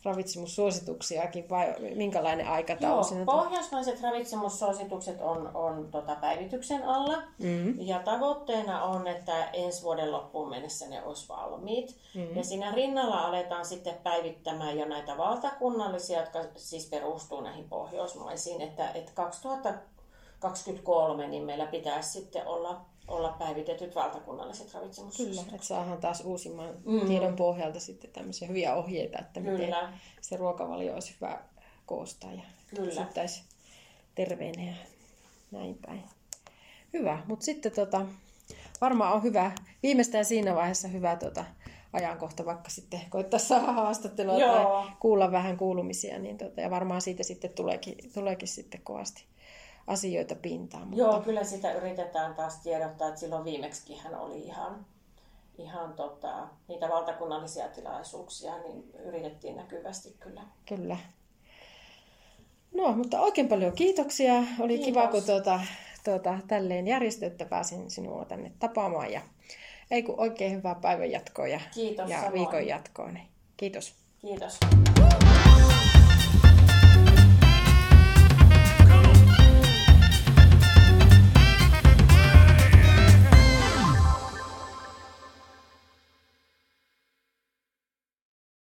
ravitsemussuosituksiakin 0.04 1.50
vai 1.50 1.76
minkälainen 1.96 2.48
aikataulu 2.48 2.96
Joo, 2.96 3.04
siinä? 3.04 3.26
Pohjoismaiset 3.26 4.02
ravitsemussuositukset 4.02 5.22
on, 5.22 5.52
on 5.54 5.88
tota 5.92 6.16
päivityksen 6.16 6.84
alla 6.84 7.18
mm-hmm. 7.40 7.76
ja 7.80 8.00
tavoitteena 8.00 8.84
on, 8.84 9.08
että 9.08 9.50
ensi 9.54 9.84
vuoden 9.84 10.12
loppuun 10.12 10.50
mennessä 10.50 10.88
ne 10.88 11.04
olisi 11.04 11.30
valmiit. 11.30 11.96
Mm-hmm. 12.16 12.36
Ja 12.36 12.44
siinä 12.44 12.72
rinnalla 12.72 13.18
aletaan 13.18 13.66
sitten 13.66 13.96
päivittämään 14.04 14.80
jo 14.80 14.86
näitä 14.86 15.18
valtakunnallisia, 15.18 16.20
jotka 16.20 16.40
siis 16.56 16.90
perustuu 16.90 17.42
näihin 17.42 17.70
pohjoismaisiin, 17.70 18.62
että, 18.62 18.90
että 18.90 19.12
2000 19.16 19.74
2023, 20.44 21.28
niin 21.28 21.44
meillä 21.44 21.66
pitäisi 21.66 22.10
sitten 22.10 22.48
olla, 22.48 22.86
olla 23.08 23.36
päivitetyt 23.40 23.96
valtakunnalliset 23.96 24.74
ravitsemussuositukset. 24.74 25.46
Kyllä, 25.46 25.56
että 25.56 25.68
saadaan 25.68 25.98
taas 25.98 26.22
uusimman 26.22 26.70
mm. 26.86 27.08
tiedon 27.08 27.36
pohjalta 27.36 27.80
sitten 27.80 28.12
tämmöisiä 28.12 28.48
hyviä 28.48 28.76
ohjeita, 28.76 29.20
että 29.20 29.42
Kyllä. 29.42 29.52
miten 29.52 29.76
se 30.22 30.38
ruokavalio 30.38 30.94
olisi 30.94 31.16
hyvä 31.22 31.40
koostaa 31.86 32.34
ja 32.34 32.44
pysyttäisi 32.76 33.44
terveenä 34.16 34.64
ja 34.64 34.74
näin 35.52 35.80
päin. 35.86 36.04
Hyvä, 36.94 37.24
mutta 37.28 37.46
sitten 37.46 37.72
tota, 37.72 38.06
varmaan 38.82 39.14
on 39.14 39.24
hyvä, 39.24 39.52
viimeistään 39.84 40.26
siinä 40.26 40.56
vaiheessa 40.56 40.88
hyvä 40.88 41.16
tota, 41.16 41.46
ajankohta, 41.94 42.46
vaikka 42.46 42.70
sitten 42.70 43.02
koittaa 43.10 43.40
saada 43.40 43.72
haastattelua 43.72 44.40
Joo. 44.40 44.54
tai 44.54 44.92
kuulla 45.00 45.32
vähän 45.32 45.58
kuulumisia, 45.58 46.20
niin 46.20 46.38
tota, 46.38 46.62
ja 46.62 46.70
varmaan 46.70 47.02
siitä 47.02 47.24
sitten 47.24 47.50
tuleekin, 47.50 47.96
tuleekin 48.14 48.48
sitten 48.48 48.82
kovasti 48.84 49.26
asioita 49.88 50.36
pintaan. 50.36 50.88
Mutta... 50.88 51.04
Joo, 51.04 51.22
kyllä 51.22 51.44
sitä 51.44 51.74
yritetään 51.74 52.36
taas 52.36 52.58
tiedottaa, 52.58 53.08
että 53.08 53.20
silloin 53.20 53.46
viimeksi 53.46 53.98
hän 53.98 54.16
oli 54.16 54.40
ihan, 54.40 54.86
ihan 55.58 55.94
tota, 55.94 56.48
niitä 56.68 56.90
valtakunnallisia 56.90 57.68
tilaisuuksia, 57.68 58.58
niin 58.58 58.92
yritettiin 59.06 59.56
näkyvästi 59.56 60.16
kyllä. 60.20 60.42
Kyllä. 60.66 60.98
No, 62.74 62.92
mutta 62.92 63.22
oikein 63.22 63.48
paljon 63.48 63.74
kiitoksia. 63.74 64.34
Oli 64.34 64.78
Kiitos. 64.78 64.86
kiva, 64.86 65.08
kun 65.08 65.24
tuota, 65.24 65.60
tuota, 66.04 66.40
tälleen 66.48 66.88
järjestö, 66.88 67.26
että 67.26 67.46
pääsin 67.46 67.92
sinua 67.92 68.26
tänne 68.26 68.52
tapaamaan. 68.60 69.12
Ja 69.12 69.22
ei 69.92 70.04
kun 70.04 70.20
oikein 70.20 70.52
hyvää 70.52 70.76
päivän 70.76 71.12
jatkoa 71.12 71.48
ja, 71.48 71.60
Kiitos, 71.74 72.10
ja 72.10 72.32
viikon 72.34 72.68
jatkoa. 72.68 73.12
Niin 73.12 73.28
kiitos. 73.58 73.94
Kiitos. 74.22 74.60